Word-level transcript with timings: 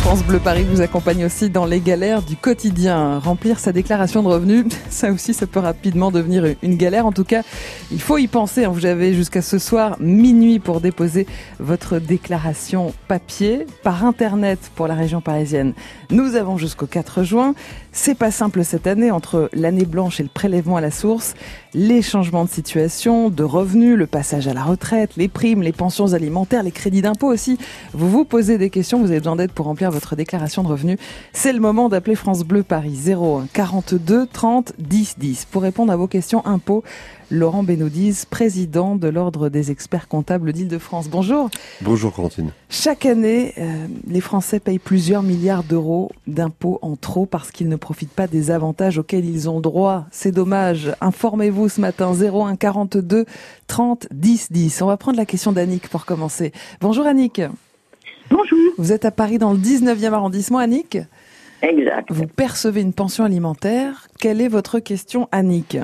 France 0.00 0.22
Bleu 0.22 0.38
Paris 0.38 0.62
vous 0.62 0.80
accompagne 0.80 1.24
aussi 1.24 1.50
dans 1.50 1.66
les 1.66 1.80
galères 1.80 2.22
du 2.22 2.36
quotidien. 2.36 3.18
Remplir 3.18 3.58
sa 3.58 3.72
déclaration 3.72 4.22
de 4.22 4.28
revenus, 4.28 4.66
ça 4.90 5.10
aussi, 5.10 5.34
ça 5.34 5.48
peut 5.48 5.58
rapidement 5.58 6.12
devenir 6.12 6.54
une 6.62 6.76
galère. 6.76 7.04
En 7.04 7.10
tout 7.10 7.24
cas, 7.24 7.42
il 7.90 8.00
faut 8.00 8.16
y 8.16 8.28
penser. 8.28 8.64
Hein. 8.64 8.70
Vous 8.70 8.86
avez 8.86 9.12
jusqu'à 9.12 9.42
ce 9.42 9.58
soir 9.58 9.96
minuit 9.98 10.60
pour 10.60 10.80
déposer 10.80 11.26
votre 11.58 11.98
déclaration 11.98 12.94
papier 13.08 13.66
par 13.82 14.04
Internet 14.04 14.70
pour 14.76 14.86
la 14.86 14.94
région 14.94 15.20
parisienne. 15.20 15.74
Nous 16.10 16.36
avons 16.36 16.56
jusqu'au 16.56 16.86
4 16.86 17.24
juin. 17.24 17.56
C'est 17.90 18.14
pas 18.14 18.30
simple 18.30 18.64
cette 18.64 18.86
année 18.86 19.10
entre 19.10 19.50
l'année 19.52 19.84
blanche 19.84 20.20
et 20.20 20.22
le 20.22 20.30
prélèvement 20.32 20.76
à 20.76 20.80
la 20.80 20.90
source, 20.90 21.34
les 21.74 22.00
changements 22.00 22.44
de 22.44 22.50
situation, 22.50 23.28
de 23.28 23.42
revenus, 23.42 23.98
le 23.98 24.06
passage 24.06 24.48
à 24.48 24.54
la 24.54 24.62
retraite, 24.62 25.10
les 25.16 25.28
primes, 25.28 25.60
les 25.60 25.72
pensions 25.72 26.14
alimentaires, 26.14 26.62
les 26.62 26.70
crédits 26.70 27.02
d'impôt 27.02 27.26
aussi. 27.26 27.58
Vous 27.92 28.08
vous 28.08 28.24
posez 28.24 28.56
des 28.56 28.70
questions 28.70 28.91
vous 28.98 29.10
avez 29.10 29.18
besoin 29.18 29.36
d'aide 29.36 29.52
pour 29.52 29.66
remplir 29.66 29.90
votre 29.90 30.16
déclaration 30.16 30.62
de 30.62 30.68
revenus, 30.68 30.98
c'est 31.32 31.52
le 31.52 31.60
moment 31.60 31.88
d'appeler 31.88 32.16
France 32.16 32.44
Bleu 32.44 32.62
Paris 32.62 32.98
01 33.06 33.46
42 33.52 34.26
30 34.26 34.72
10 34.78 35.16
10 35.18 35.44
pour 35.50 35.62
répondre 35.62 35.92
à 35.92 35.96
vos 35.96 36.06
questions 36.06 36.44
impôts. 36.46 36.82
Laurent 37.32 37.62
Benoudiz, 37.62 38.26
président 38.26 38.94
de 38.94 39.08
l'Ordre 39.08 39.48
des 39.48 39.70
experts 39.70 40.06
comptables 40.06 40.52
d'Île-de-France. 40.52 41.08
Bonjour. 41.08 41.48
Bonjour 41.80 42.12
Corentine. 42.12 42.50
Chaque 42.68 43.06
année, 43.06 43.54
euh, 43.56 43.86
les 44.06 44.20
Français 44.20 44.60
payent 44.60 44.78
plusieurs 44.78 45.22
milliards 45.22 45.64
d'euros 45.64 46.10
d'impôts 46.26 46.78
en 46.82 46.94
trop 46.96 47.24
parce 47.24 47.50
qu'ils 47.50 47.70
ne 47.70 47.76
profitent 47.76 48.12
pas 48.12 48.26
des 48.26 48.50
avantages 48.50 48.98
auxquels 48.98 49.24
ils 49.24 49.48
ont 49.48 49.60
droit. 49.60 50.04
C'est 50.10 50.30
dommage. 50.32 50.92
Informez-vous 51.00 51.70
ce 51.70 51.80
matin 51.80 52.12
01 52.12 52.56
42 52.56 53.24
30 53.66 54.08
10 54.10 54.52
10. 54.52 54.82
On 54.82 54.86
va 54.86 54.98
prendre 54.98 55.16
la 55.16 55.24
question 55.24 55.52
d'Annick 55.52 55.88
pour 55.88 56.04
commencer. 56.04 56.52
Bonjour 56.82 57.06
Annick. 57.06 57.40
Bonjour. 58.32 58.72
Vous 58.78 58.92
êtes 58.92 59.04
à 59.04 59.10
Paris 59.10 59.36
dans 59.36 59.52
le 59.52 59.58
19e 59.58 60.12
arrondissement, 60.14 60.56
Annick 60.56 60.96
Exact. 61.60 62.10
Vous 62.10 62.26
percevez 62.26 62.80
une 62.80 62.94
pension 62.94 63.24
alimentaire. 63.24 64.08
Quelle 64.18 64.40
est 64.40 64.48
votre 64.48 64.78
question, 64.80 65.28
Annick 65.32 65.76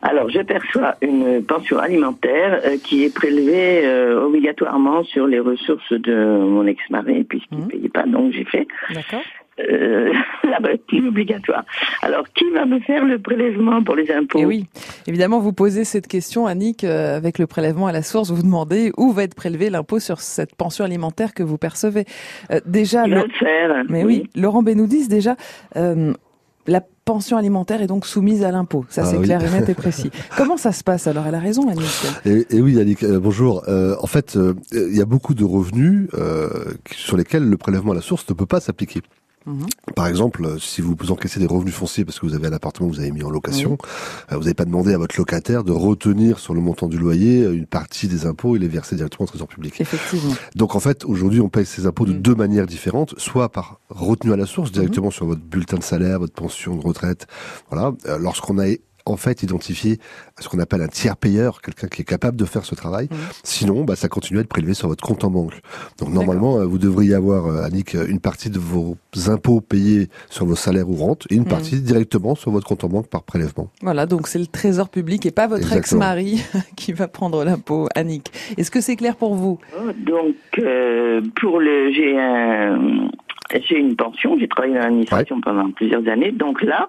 alors, 0.00 0.30
je 0.30 0.38
perçois 0.38 0.94
une 1.02 1.42
pension 1.44 1.76
alimentaire 1.78 2.60
euh, 2.64 2.76
qui 2.82 3.02
est 3.02 3.12
prélevée 3.12 3.84
euh, 3.84 4.24
obligatoirement 4.24 5.02
sur 5.02 5.26
les 5.26 5.40
ressources 5.40 5.92
de 5.92 6.14
mon 6.14 6.64
ex-mari, 6.68 7.24
puisqu'il 7.24 7.58
ne 7.58 7.64
mmh. 7.64 7.68
payait 7.68 7.88
pas, 7.88 8.04
donc 8.04 8.32
j'ai 8.32 8.44
fait. 8.44 8.68
D'accord 8.94 9.22
euh, 9.60 10.12
plus 10.88 11.06
obligatoire. 11.06 11.64
Alors, 12.02 12.24
qui 12.34 12.48
va 12.50 12.64
me 12.66 12.80
faire 12.80 13.04
le 13.04 13.18
prélèvement 13.18 13.82
pour 13.82 13.96
les 13.96 14.10
impôts? 14.10 14.38
Et 14.38 14.42
eh 14.42 14.46
oui, 14.46 14.66
évidemment, 15.06 15.40
vous 15.40 15.52
posez 15.52 15.84
cette 15.84 16.06
question, 16.06 16.46
Annick, 16.46 16.84
euh, 16.84 17.16
avec 17.16 17.38
le 17.38 17.46
prélèvement 17.46 17.86
à 17.86 17.92
la 17.92 18.02
source, 18.02 18.30
vous 18.30 18.36
vous 18.36 18.42
demandez 18.42 18.92
où 18.96 19.12
va 19.12 19.24
être 19.24 19.34
prélevé 19.34 19.70
l'impôt 19.70 19.98
sur 19.98 20.20
cette 20.20 20.54
pension 20.54 20.84
alimentaire 20.84 21.34
que 21.34 21.42
vous 21.42 21.58
percevez. 21.58 22.04
Euh, 22.50 22.60
déjà, 22.66 23.06
le... 23.06 23.24
faire. 23.38 23.84
Mais 23.88 24.04
oui, 24.04 24.28
Laurent 24.34 24.62
Benoudis, 24.62 25.08
déjà, 25.08 25.36
euh, 25.76 26.12
la 26.66 26.82
pension 27.04 27.36
alimentaire 27.38 27.80
est 27.80 27.86
donc 27.86 28.06
soumise 28.06 28.44
à 28.44 28.50
l'impôt. 28.50 28.84
Ça, 28.88 29.02
ah 29.04 29.06
c'est 29.06 29.20
clair 29.20 29.42
et 29.42 29.50
net 29.50 29.68
et 29.68 29.74
précis. 29.74 30.10
Comment 30.36 30.56
ça 30.56 30.72
se 30.72 30.84
passe 30.84 31.06
alors? 31.06 31.26
Elle 31.26 31.34
a 31.34 31.40
raison, 31.40 31.68
Annick. 31.68 31.88
Et, 32.26 32.60
oui, 32.60 32.78
Annick, 32.78 33.02
euh, 33.02 33.18
bonjour. 33.18 33.64
Euh, 33.68 33.96
en 34.00 34.06
fait, 34.06 34.38
il 34.72 34.96
y 34.96 35.00
a 35.00 35.06
beaucoup 35.06 35.34
de 35.34 35.44
revenus 35.44 36.08
sur 36.90 37.16
lesquels 37.16 37.48
le 37.48 37.56
prélèvement 37.56 37.92
à 37.92 37.94
la 37.94 38.02
source 38.02 38.28
ne 38.28 38.34
peut 38.34 38.46
pas 38.46 38.60
s'appliquer. 38.60 39.00
Mhm. 39.46 39.66
Par 39.94 40.06
exemple, 40.06 40.44
euh, 40.44 40.58
si 40.58 40.80
vous 40.80 40.96
encaissez 41.10 41.40
des 41.40 41.46
revenus 41.46 41.74
fonciers 41.74 42.04
parce 42.04 42.18
que 42.18 42.26
vous 42.26 42.34
avez 42.34 42.46
un 42.46 42.52
appartement 42.52 42.88
que 42.88 42.94
vous 42.94 43.00
avez 43.00 43.10
mis 43.10 43.22
en 43.22 43.30
location, 43.30 43.78
euh, 44.30 44.36
vous 44.36 44.42
n'avez 44.42 44.54
pas 44.54 44.64
demandé 44.64 44.92
à 44.92 44.98
votre 44.98 45.16
locataire 45.16 45.64
de 45.64 45.72
retenir 45.72 46.38
sur 46.38 46.54
le 46.54 46.60
montant 46.60 46.88
du 46.88 46.98
loyer 46.98 47.42
euh, 47.42 47.54
une 47.54 47.66
partie 47.66 48.08
des 48.08 48.26
impôts 48.26 48.56
et 48.56 48.58
les 48.58 48.68
verser 48.68 48.96
directement 48.96 49.24
au 49.24 49.28
trésor 49.28 49.48
public. 49.48 49.80
Effectivement. 49.80 50.34
Donc 50.54 50.74
en 50.74 50.80
fait, 50.80 51.04
aujourd'hui, 51.04 51.40
on 51.40 51.48
paye 51.48 51.66
ces 51.66 51.86
impôts 51.86 52.04
de 52.04 52.12
mhm. 52.12 52.20
deux 52.20 52.34
manières 52.34 52.66
différentes, 52.66 53.14
soit 53.18 53.48
par 53.50 53.80
retenue 53.88 54.32
à 54.32 54.36
la 54.36 54.46
source, 54.46 54.72
directement 54.72 55.06
mhm. 55.06 55.12
sur 55.12 55.26
votre 55.26 55.42
bulletin 55.42 55.78
de 55.78 55.82
salaire, 55.82 56.18
votre 56.18 56.34
pension 56.34 56.76
de 56.76 56.82
retraite. 56.82 57.26
Voilà. 57.70 57.94
Lorsqu'on 58.18 58.58
a 58.58 58.68
en 59.10 59.16
fait 59.16 59.42
identifier 59.42 59.98
ce 60.38 60.48
qu'on 60.48 60.58
appelle 60.58 60.82
un 60.82 60.88
tiers 60.88 61.16
payeur, 61.16 61.60
quelqu'un 61.60 61.88
qui 61.88 62.02
est 62.02 62.04
capable 62.04 62.36
de 62.36 62.44
faire 62.44 62.64
ce 62.64 62.74
travail. 62.74 63.08
Sinon, 63.42 63.84
bah, 63.84 63.96
ça 63.96 64.08
continue 64.08 64.38
à 64.38 64.42
être 64.42 64.48
prélevé 64.48 64.74
sur 64.74 64.88
votre 64.88 65.04
compte 65.04 65.24
en 65.24 65.30
banque. 65.30 65.60
Donc 65.98 66.10
normalement, 66.10 66.58
euh, 66.58 66.64
vous 66.64 66.78
devriez 66.78 67.14
avoir, 67.14 67.46
euh, 67.46 67.62
Annick, 67.62 67.94
une 67.94 68.20
partie 68.20 68.50
de 68.50 68.58
vos 68.58 68.96
impôts 69.26 69.60
payés 69.60 70.08
sur 70.30 70.46
vos 70.46 70.54
salaires 70.54 70.88
ou 70.88 70.94
rentes 70.94 71.26
et 71.30 71.34
une 71.34 71.42
mmh. 71.42 71.48
partie 71.48 71.80
directement 71.80 72.34
sur 72.34 72.50
votre 72.50 72.66
compte 72.66 72.84
en 72.84 72.88
banque 72.88 73.08
par 73.08 73.22
prélèvement. 73.22 73.70
Voilà, 73.82 74.06
donc 74.06 74.28
c'est 74.28 74.38
le 74.38 74.46
trésor 74.46 74.88
public 74.88 75.26
et 75.26 75.30
pas 75.30 75.46
votre 75.46 75.72
ex-mari 75.72 76.42
qui 76.76 76.92
va 76.92 77.08
prendre 77.08 77.44
l'impôt, 77.44 77.88
Annick. 77.94 78.30
Est-ce 78.56 78.70
que 78.70 78.80
c'est 78.80 78.96
clair 78.96 79.16
pour 79.16 79.34
vous? 79.34 79.58
Donc, 80.06 80.36
euh, 80.58 81.20
pour 81.40 81.60
le, 81.60 81.92
j'ai 81.92 82.18
un, 82.18 83.08
j'ai 83.68 83.78
une 83.78 83.96
pension, 83.96 84.36
j'ai 84.38 84.48
travaillé 84.48 84.74
dans 84.74 84.80
l'administration 84.80 85.40
pendant 85.40 85.70
plusieurs 85.70 86.06
années, 86.08 86.32
donc 86.32 86.62
là, 86.62 86.88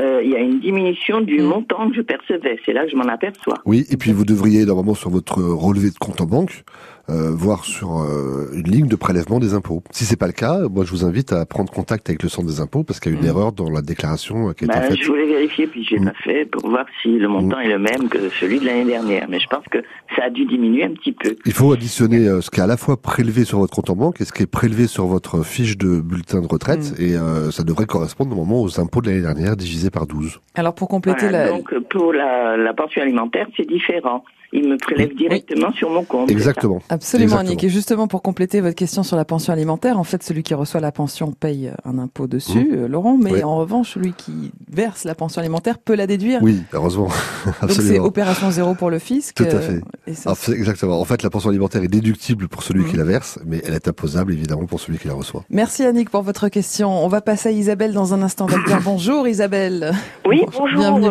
euh, 0.00 0.20
il 0.22 0.30
y 0.30 0.36
a 0.36 0.40
une 0.40 0.60
diminution 0.60 1.20
du 1.20 1.40
mm. 1.40 1.44
montant 1.44 1.88
que 1.88 1.96
je 1.96 2.02
percevais. 2.02 2.58
C'est 2.64 2.72
là 2.72 2.84
que 2.84 2.90
je 2.90 2.96
m'en 2.96 3.08
aperçois. 3.08 3.58
Oui, 3.64 3.86
et 3.90 3.96
puis 3.96 4.12
vous 4.12 4.24
devriez 4.24 4.64
normalement 4.64 4.94
sur 4.94 5.10
votre 5.10 5.42
relevé 5.42 5.90
de 5.90 5.98
compte 5.98 6.20
en 6.20 6.26
banque 6.26 6.64
euh, 7.08 7.30
voir 7.30 7.64
sur 7.64 7.98
euh, 7.98 8.50
une 8.52 8.68
ligne 8.68 8.88
de 8.88 8.96
prélèvement 8.96 9.38
des 9.38 9.54
impôts. 9.54 9.82
Si 9.92 10.04
c'est 10.04 10.16
pas 10.16 10.26
le 10.26 10.32
cas, 10.32 10.62
moi 10.68 10.84
je 10.84 10.90
vous 10.90 11.04
invite 11.04 11.32
à 11.32 11.46
prendre 11.46 11.72
contact 11.72 12.08
avec 12.08 12.22
le 12.22 12.28
centre 12.28 12.48
des 12.48 12.60
impôts 12.60 12.82
parce 12.82 12.98
qu'il 12.98 13.12
y 13.12 13.14
a 13.14 13.18
une 13.18 13.24
mm. 13.24 13.28
erreur 13.28 13.52
dans 13.52 13.70
la 13.70 13.80
déclaration 13.80 14.52
qui 14.52 14.64
a 14.64 14.66
été 14.66 14.66
bah, 14.66 14.82
faite. 14.82 14.98
Je 15.00 15.06
voulais 15.06 15.26
vérifier 15.26 15.68
puis 15.68 15.84
j'ai 15.84 16.00
mm. 16.00 16.06
pas 16.06 16.14
fait 16.24 16.44
pour 16.46 16.68
voir 16.68 16.84
si 17.02 17.10
le 17.10 17.28
montant 17.28 17.60
est 17.60 17.68
le 17.68 17.78
même 17.78 18.08
que 18.08 18.28
celui 18.40 18.58
de 18.58 18.66
l'année 18.66 18.86
dernière. 18.86 19.26
Mais 19.28 19.38
je 19.38 19.46
pense 19.46 19.64
que 19.70 19.78
ça 20.16 20.24
a 20.24 20.30
dû 20.30 20.46
diminuer 20.46 20.84
un 20.84 20.94
petit 20.94 21.12
peu. 21.12 21.36
Il 21.46 21.52
faut 21.52 21.72
additionner 21.72 22.26
ce 22.40 22.50
qui 22.50 22.58
est 22.58 22.64
à 22.64 22.66
la 22.66 22.76
fois 22.76 23.00
prélevé 23.00 23.44
sur 23.44 23.60
votre 23.60 23.74
compte 23.74 23.90
en 23.90 23.96
banque 23.96 24.20
et 24.20 24.24
ce 24.24 24.32
qui 24.32 24.42
est 24.42 24.50
prélevé 24.50 24.88
sur 24.88 25.06
votre 25.06 25.44
fiche 25.44 25.78
de 25.78 26.00
bulletin 26.00 26.40
de 26.40 26.48
retraite 26.48 26.94
et 26.98 27.14
ça 27.52 27.62
devrait 27.62 27.86
correspondre 27.86 28.30
normalement 28.30 28.62
aux 28.62 28.80
impôts 28.80 29.00
de 29.00 29.10
l'année 29.10 29.22
dernière 29.22 29.56
divisé 29.56 29.90
par 29.90 30.06
12. 30.06 30.40
Alors 30.56 30.74
pour 30.74 30.88
compléter 30.88 31.28
la... 31.30 31.50
Donc 31.50 31.72
pour 31.88 32.12
la, 32.12 32.56
la 32.56 32.74
pension 32.74 33.02
alimentaire, 33.02 33.46
c'est 33.56 33.68
différent 33.68 34.24
il 34.52 34.68
me 34.68 34.76
prélève 34.76 35.14
directement 35.14 35.72
sur 35.72 35.90
mon 35.90 36.04
compte. 36.04 36.30
Exactement. 36.30 36.80
Absolument, 36.88 37.38
Annick. 37.38 37.62
Et 37.64 37.68
justement, 37.68 38.06
pour 38.06 38.22
compléter 38.22 38.60
votre 38.60 38.74
question 38.74 39.02
sur 39.02 39.16
la 39.16 39.24
pension 39.24 39.52
alimentaire, 39.52 39.98
en 39.98 40.04
fait, 40.04 40.22
celui 40.22 40.42
qui 40.42 40.54
reçoit 40.54 40.80
la 40.80 40.92
pension 40.92 41.32
paye 41.32 41.72
un 41.84 41.98
impôt 41.98 42.26
dessus, 42.26 42.68
mmh. 42.70 42.74
euh, 42.74 42.88
Laurent, 42.88 43.16
mais 43.16 43.42
en 43.42 43.56
revanche, 43.56 43.94
celui 43.94 44.12
qui 44.12 44.52
verse 44.70 45.04
la 45.04 45.14
pension 45.14 45.40
alimentaire 45.40 45.78
peut 45.78 45.94
la 45.94 46.06
déduire. 46.06 46.40
Oui, 46.42 46.62
heureusement. 46.72 47.08
Donc 47.62 47.72
c'est 47.72 47.98
opération 47.98 48.50
zéro 48.50 48.74
pour 48.74 48.90
le 48.90 48.98
fisc. 48.98 49.34
Tout 49.34 49.44
à 49.44 49.46
euh, 49.46 49.80
fait. 50.12 50.52
exactement. 50.52 51.00
En 51.00 51.04
fait, 51.04 51.22
la 51.22 51.30
pension 51.30 51.50
alimentaire 51.50 51.82
est 51.82 51.88
déductible 51.88 52.48
pour 52.48 52.62
celui 52.62 52.84
mmh. 52.84 52.90
qui 52.90 52.96
la 52.96 53.04
verse, 53.04 53.38
mais 53.44 53.60
elle 53.64 53.74
est 53.74 53.88
imposable 53.88 54.32
évidemment 54.32 54.66
pour 54.66 54.80
celui 54.80 54.98
qui 54.98 55.08
la 55.08 55.14
reçoit. 55.14 55.44
Merci 55.50 55.84
Annick 55.84 56.10
pour 56.10 56.22
votre 56.22 56.48
question. 56.48 57.04
On 57.04 57.08
va 57.08 57.20
passer 57.20 57.48
à 57.48 57.52
Isabelle 57.52 57.92
dans 57.92 58.14
un 58.14 58.22
instant. 58.22 58.46
bonjour 58.84 59.26
Isabelle. 59.28 59.92
Oui, 60.26 60.42
bonjour. 60.56 60.78
Bienvenue. 60.78 61.08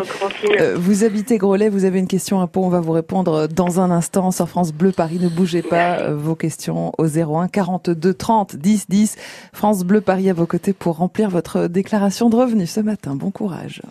Euh, 0.60 0.76
vous 0.78 1.04
habitez 1.04 1.38
Grolet, 1.38 1.68
vous 1.68 1.84
avez 1.84 1.98
une 1.98 2.06
question 2.06 2.40
impôt, 2.40 2.62
on 2.64 2.68
va 2.68 2.80
vous 2.80 2.92
répondre 2.92 3.25
dans 3.26 3.80
un 3.80 3.90
instant 3.90 4.30
sur 4.30 4.48
France 4.48 4.72
Bleu 4.72 4.92
Paris. 4.92 5.18
Ne 5.20 5.28
bougez 5.28 5.62
pas 5.62 5.98
euh, 5.98 6.16
vos 6.16 6.34
questions 6.34 6.92
au 6.98 7.06
01 7.06 7.48
42 7.48 8.14
30 8.14 8.56
10 8.56 8.86
10. 8.88 9.16
France 9.52 9.84
Bleu 9.84 10.00
Paris 10.00 10.30
à 10.30 10.32
vos 10.32 10.46
côtés 10.46 10.72
pour 10.72 10.96
remplir 10.96 11.30
votre 11.30 11.66
déclaration 11.66 12.30
de 12.30 12.36
revenus 12.36 12.70
ce 12.70 12.80
matin. 12.80 13.16
Bon 13.16 13.30
courage. 13.30 13.82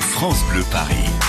France 0.00 0.42
Bleu 0.50 0.62
Paris. 0.72 1.25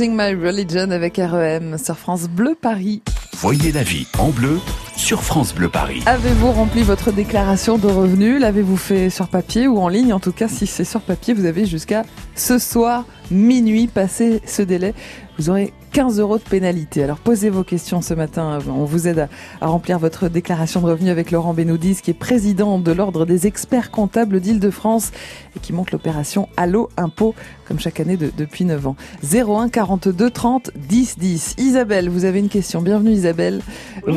Losing 0.00 0.16
My 0.16 0.34
Religion 0.34 0.92
avec 0.92 1.18
REM 1.18 1.76
sur 1.76 1.98
France 1.98 2.26
Bleu 2.26 2.56
Paris. 2.58 3.02
Voyez 3.34 3.70
la 3.70 3.82
vie 3.82 4.06
en 4.18 4.30
bleu 4.30 4.58
sur 4.96 5.22
France 5.22 5.54
Bleu 5.54 5.68
Paris. 5.68 6.02
Avez-vous 6.06 6.52
rempli 6.52 6.82
votre 6.82 7.12
déclaration 7.12 7.76
de 7.76 7.86
revenus? 7.86 8.40
L'avez-vous 8.40 8.78
fait 8.78 9.10
sur 9.10 9.28
papier 9.28 9.68
ou 9.68 9.78
en 9.78 9.88
ligne? 9.88 10.14
En 10.14 10.18
tout 10.18 10.32
cas, 10.32 10.48
si 10.48 10.66
c'est 10.66 10.84
sur 10.84 11.02
papier, 11.02 11.34
vous 11.34 11.44
avez 11.44 11.66
jusqu'à 11.66 12.04
ce 12.34 12.58
soir 12.58 13.04
minuit 13.30 13.86
passé 13.86 14.40
ce 14.44 14.62
délai. 14.62 14.94
Vous 15.38 15.48
aurez 15.48 15.72
15 15.92 16.20
euros 16.20 16.38
de 16.38 16.42
pénalité. 16.42 17.02
Alors 17.02 17.16
posez 17.16 17.50
vos 17.50 17.64
questions 17.64 18.02
ce 18.02 18.14
matin. 18.14 18.58
On 18.68 18.84
vous 18.84 19.08
aide 19.08 19.28
à, 19.60 19.66
remplir 19.66 19.98
votre 19.98 20.28
déclaration 20.28 20.80
de 20.80 20.86
revenus 20.86 21.10
avec 21.10 21.30
Laurent 21.30 21.54
Benoudis, 21.54 22.00
qui 22.02 22.10
est 22.10 22.14
président 22.14 22.78
de 22.78 22.92
l'Ordre 22.92 23.24
des 23.24 23.46
experts 23.46 23.90
comptables 23.90 24.40
d'Île-de-France 24.40 25.12
et 25.56 25.60
qui 25.60 25.72
monte 25.72 25.92
l'opération 25.92 26.48
Allo 26.56 26.90
Impôt, 26.96 27.34
comme 27.66 27.80
chaque 27.80 28.00
année 28.00 28.16
depuis 28.16 28.64
9 28.64 28.88
ans. 28.88 28.96
01 29.32 29.68
42 29.70 30.30
30 30.30 30.70
10 30.76 31.18
10. 31.18 31.54
Isabelle, 31.58 32.08
vous 32.08 32.24
avez 32.24 32.38
une 32.38 32.48
question. 32.50 32.82
Bienvenue 32.82 33.12
Isabelle. 33.12 33.62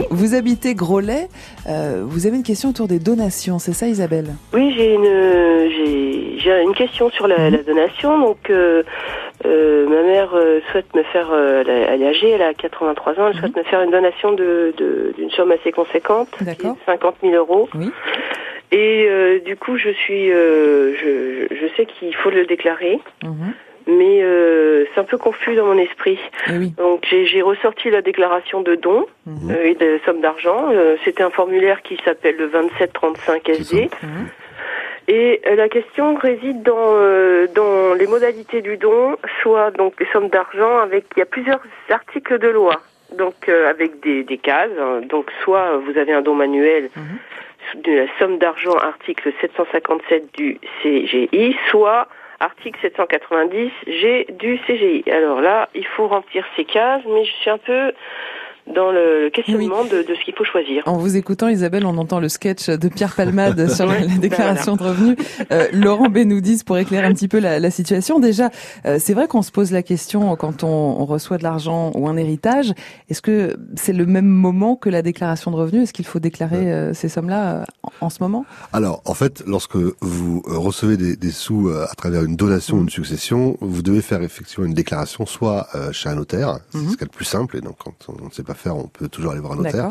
Vous 0.09 0.35
habitez 0.35 0.75
Groslay. 0.75 1.29
Euh, 1.67 2.03
vous 2.05 2.27
avez 2.27 2.35
une 2.37 2.43
question 2.43 2.69
autour 2.69 2.87
des 2.87 2.99
donations, 2.99 3.59
c'est 3.59 3.73
ça 3.73 3.87
Isabelle? 3.87 4.35
Oui, 4.53 4.73
j'ai 4.75 4.93
une, 4.93 6.22
j'ai, 6.43 6.61
une 6.61 6.75
question 6.75 7.09
sur 7.09 7.27
la, 7.27 7.49
mhm. 7.49 7.63
donation. 7.63 8.19
Donc, 8.19 8.49
euh, 8.49 8.83
euh, 9.45 9.87
ma 9.87 10.03
mère 10.03 10.29
souhaite 10.71 10.93
me 10.95 11.03
faire 11.03 11.33
elle, 11.33 12.01
est 12.01 12.07
âgée, 12.07 12.29
elle 12.29 12.41
a 12.41 12.53
83 12.53 13.19
ans, 13.19 13.27
elle 13.29 13.39
souhaite 13.39 13.55
mhm. 13.55 13.63
me 13.63 13.69
faire 13.69 13.81
une 13.81 13.91
donation 13.91 14.33
de, 14.33 14.73
d'une 15.17 15.31
somme 15.31 15.51
assez 15.51 15.71
conséquente, 15.71 16.29
50 16.85 17.15
000 17.21 17.35
euros. 17.35 17.69
Oui. 17.75 17.91
Et 18.73 19.05
euh, 19.07 19.39
du 19.39 19.55
coup, 19.55 19.77
je 19.77 19.89
suis, 19.89 20.31
euh, 20.31 20.95
je, 20.95 21.55
je, 21.55 21.67
sais 21.77 21.85
qu'il 21.85 22.13
faut 22.15 22.31
le 22.31 22.45
déclarer. 22.45 22.99
Mhm. 23.23 23.53
Mais 23.85 24.23
euh, 24.23 24.85
c'est 24.93 25.01
un 25.01 25.03
peu 25.03 25.17
confus 25.17 25.55
dans 25.55 25.65
mon 25.65 25.77
esprit. 25.77 26.17
Eh 26.47 26.67
Donc 26.77 27.05
j'ai 27.11 27.41
ressorti 27.41 27.89
la 27.89 28.01
déclaration 28.01 28.61
de 28.61 28.75
don 28.75 29.05
mhm. 29.25 29.51
et 29.63 29.75
de 29.75 29.99
somme 30.05 30.21
d'argent. 30.21 30.69
C'était 31.03 31.21
un 31.21 31.29
formulaire 31.29 31.81
qui 31.81 31.99
s'appelle 32.05 32.37
le 32.37 32.47
2735 32.47 33.49
SD. 33.49 33.89
Et 35.07 35.41
euh, 35.45 35.55
la 35.55 35.67
question 35.67 36.15
réside 36.15 36.63
dans, 36.63 36.75
euh, 36.77 37.47
dans 37.53 37.93
les 37.93 38.07
modalités 38.07 38.61
du 38.61 38.77
don, 38.77 39.17
soit 39.41 39.71
donc 39.71 39.99
les 39.99 40.05
sommes 40.07 40.29
d'argent 40.29 40.79
avec 40.79 41.05
il 41.15 41.19
y 41.19 41.21
a 41.21 41.25
plusieurs 41.25 41.59
articles 41.89 42.39
de 42.39 42.47
loi, 42.47 42.81
donc 43.17 43.49
euh, 43.49 43.69
avec 43.69 43.99
des, 43.99 44.23
des 44.23 44.37
cases. 44.37 44.71
Hein. 44.79 45.01
donc 45.01 45.29
soit 45.43 45.77
vous 45.77 45.97
avez 45.97 46.13
un 46.13 46.21
don 46.21 46.35
manuel 46.35 46.89
mhm. 46.95 47.81
de 47.81 47.91
la 47.91 48.05
somme 48.17 48.37
d'argent 48.37 48.77
article 48.77 49.33
757 49.41 50.33
du 50.33 50.57
CGI, 50.81 51.55
soit 51.69 52.07
article 52.39 52.79
790 52.81 53.71
G 53.87 54.27
du 54.39 54.57
CGI. 54.59 55.03
Alors 55.11 55.41
là, 55.41 55.69
il 55.75 55.85
faut 55.85 56.07
remplir 56.07 56.45
ces 56.55 56.65
cases, 56.65 57.01
mais 57.07 57.25
je 57.25 57.31
suis 57.31 57.49
un 57.49 57.57
peu 57.57 57.91
dans 58.73 58.91
le 58.91 59.29
questionnement 59.29 59.83
de, 59.83 60.03
de, 60.03 60.15
ce 60.15 60.23
qu'il 60.23 60.33
faut 60.35 60.45
choisir. 60.45 60.83
En 60.85 60.97
vous 60.97 61.17
écoutant, 61.17 61.49
Isabelle, 61.49 61.85
on 61.85 61.97
entend 61.97 62.19
le 62.19 62.29
sketch 62.29 62.69
de 62.69 62.87
Pierre 62.87 63.13
Palmade 63.13 63.69
sur 63.75 63.85
la, 63.85 63.99
déclaration 64.05 64.75
de 64.75 64.83
revenus. 64.83 65.17
Euh, 65.51 65.67
Laurent 65.73 66.09
Benoudis, 66.09 66.63
pour 66.65 66.77
éclairer 66.77 67.05
un 67.05 67.13
petit 67.13 67.27
peu 67.27 67.39
la, 67.39 67.59
la 67.59 67.71
situation. 67.71 68.19
Déjà, 68.19 68.49
euh, 68.85 68.97
c'est 68.99 69.13
vrai 69.13 69.27
qu'on 69.27 69.41
se 69.41 69.51
pose 69.51 69.71
la 69.71 69.83
question 69.83 70.35
quand 70.37 70.63
on, 70.63 70.67
on 70.67 71.05
reçoit 71.05 71.37
de 71.37 71.43
l'argent 71.43 71.91
ou 71.95 72.07
un 72.07 72.15
héritage. 72.15 72.73
Est-ce 73.09 73.21
que 73.21 73.57
c'est 73.75 73.93
le 73.93 74.05
même 74.05 74.27
moment 74.27 74.75
que 74.75 74.89
la 74.89 75.01
déclaration 75.01 75.51
de 75.51 75.57
revenus? 75.57 75.83
Est-ce 75.83 75.93
qu'il 75.93 76.05
faut 76.05 76.19
déclarer 76.19 76.71
euh, 76.71 76.93
ces 76.93 77.09
sommes-là 77.09 77.65
en, 77.99 78.09
ce 78.09 78.23
moment? 78.23 78.45
Alors, 78.71 79.01
en 79.05 79.13
fait, 79.13 79.43
lorsque 79.45 79.75
vous 79.75 80.41
recevez 80.45 80.95
des, 80.95 81.17
des 81.17 81.31
sous 81.31 81.69
à 81.69 81.93
travers 81.95 82.23
une 82.23 82.37
donation 82.37 82.77
ou 82.77 82.81
une 82.81 82.89
succession, 82.89 83.57
vous 83.59 83.81
devez 83.81 84.01
faire 84.01 84.23
effectivement 84.23 84.65
une 84.65 84.73
déclaration 84.73 85.25
soit 85.25 85.67
chez 85.91 86.09
un 86.09 86.15
notaire, 86.15 86.59
c'est 86.71 86.77
mhm. 86.77 86.89
ce 86.89 86.97
qui 86.97 87.03
est 87.03 87.07
le 87.07 87.15
plus 87.15 87.25
simple, 87.25 87.57
et 87.57 87.61
donc 87.61 87.75
quand 87.77 87.93
on 88.07 88.25
ne 88.25 88.31
sait 88.31 88.43
pas 88.43 88.52
préfère, 88.53 88.77
on 88.77 88.87
peut 88.87 89.07
toujours 89.07 89.31
aller 89.31 89.41
voir 89.41 89.53
un 89.53 89.63
notaire. 89.63 89.89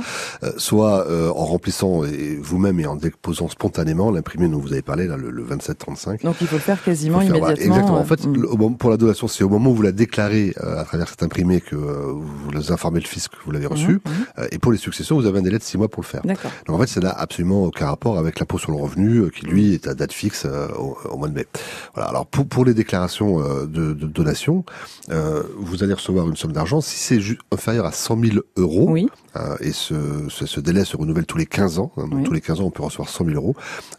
soit 0.56 1.06
en 1.30 1.44
remplissant 1.44 2.02
vous-même 2.40 2.80
et 2.80 2.86
en 2.86 2.96
déposant 2.96 3.48
spontanément 3.48 4.10
l'imprimé 4.10 4.48
dont 4.48 4.58
vous 4.58 4.72
avez 4.72 4.82
parlé, 4.82 5.06
là, 5.06 5.16
le, 5.16 5.30
2735. 5.42 6.22
Donc 6.22 6.36
il 6.40 6.46
faut 6.46 6.56
le 6.56 6.60
faire 6.60 6.82
quasiment 6.82 7.20
immédiatement. 7.20 7.64
exactement. 7.64 7.98
En 7.98 8.04
fait, 8.04 8.24
mm. 8.26 8.76
pour 8.76 8.90
la 8.90 8.96
donation, 8.96 9.28
c'est 9.28 9.44
au 9.44 9.48
moment 9.48 9.70
où 9.70 9.74
vous 9.74 9.82
la 9.82 9.92
déclarez 9.92 10.54
à 10.60 10.84
travers 10.84 11.08
cet 11.08 11.22
imprimé 11.22 11.60
que 11.60 11.76
vous 11.76 12.72
informez 12.72 13.00
le 13.00 13.06
fisc 13.06 13.32
que 13.32 13.44
vous 13.44 13.50
l'avez 13.50 13.66
reçu. 13.66 13.96
Mm-hmm. 13.96 14.48
et 14.52 14.58
pour 14.58 14.72
les 14.72 14.78
successions, 14.78 15.16
vous 15.16 15.26
avez 15.26 15.38
un 15.38 15.42
délai 15.42 15.58
de 15.58 15.62
six 15.62 15.78
mois 15.78 15.88
pour 15.88 16.02
le 16.02 16.08
faire. 16.08 16.22
Donc 16.22 16.76
en 16.76 16.78
fait, 16.78 16.86
ça 16.86 17.00
n'a 17.00 17.10
absolument 17.10 17.64
aucun 17.64 17.86
rapport 17.86 18.18
avec 18.18 18.38
l'impôt 18.38 18.58
sur 18.58 18.72
le 18.72 18.78
revenu 18.78 19.30
qui 19.30 19.46
lui 19.46 19.74
est 19.74 19.86
à 19.86 19.94
date 19.94 20.12
fixe 20.12 20.46
au, 20.78 21.16
mois 21.16 21.28
de 21.28 21.34
mai. 21.34 21.46
Voilà. 21.94 22.08
Alors 22.08 22.26
pour, 22.26 22.46
pour 22.46 22.64
les 22.64 22.74
déclarations 22.74 23.40
de, 23.40 23.66
de 23.66 24.06
donation, 24.06 24.64
vous 25.08 25.82
allez 25.82 25.94
recevoir 25.94 26.28
une 26.28 26.36
somme 26.36 26.52
d'argent. 26.52 26.80
Si 26.80 26.96
c'est 26.96 27.20
inférieur 27.50 27.86
à 27.86 27.92
100 27.92 28.18
000 28.20 28.36
euros, 28.56 28.86
oui. 28.88 29.08
Euh, 29.36 29.56
et 29.60 29.72
ce, 29.72 29.94
ce, 30.28 30.60
délai 30.60 30.84
se 30.84 30.96
renouvelle 30.96 31.26
tous 31.26 31.38
les 31.38 31.46
15 31.46 31.78
ans. 31.78 31.92
Hein, 31.96 32.08
donc 32.08 32.24
tous 32.24 32.32
les 32.32 32.40
15 32.40 32.60
ans, 32.60 32.64
on 32.64 32.70
peut 32.70 32.82
recevoir 32.82 33.08
100 33.08 33.24
000 33.24 33.36
euros. 33.36 33.54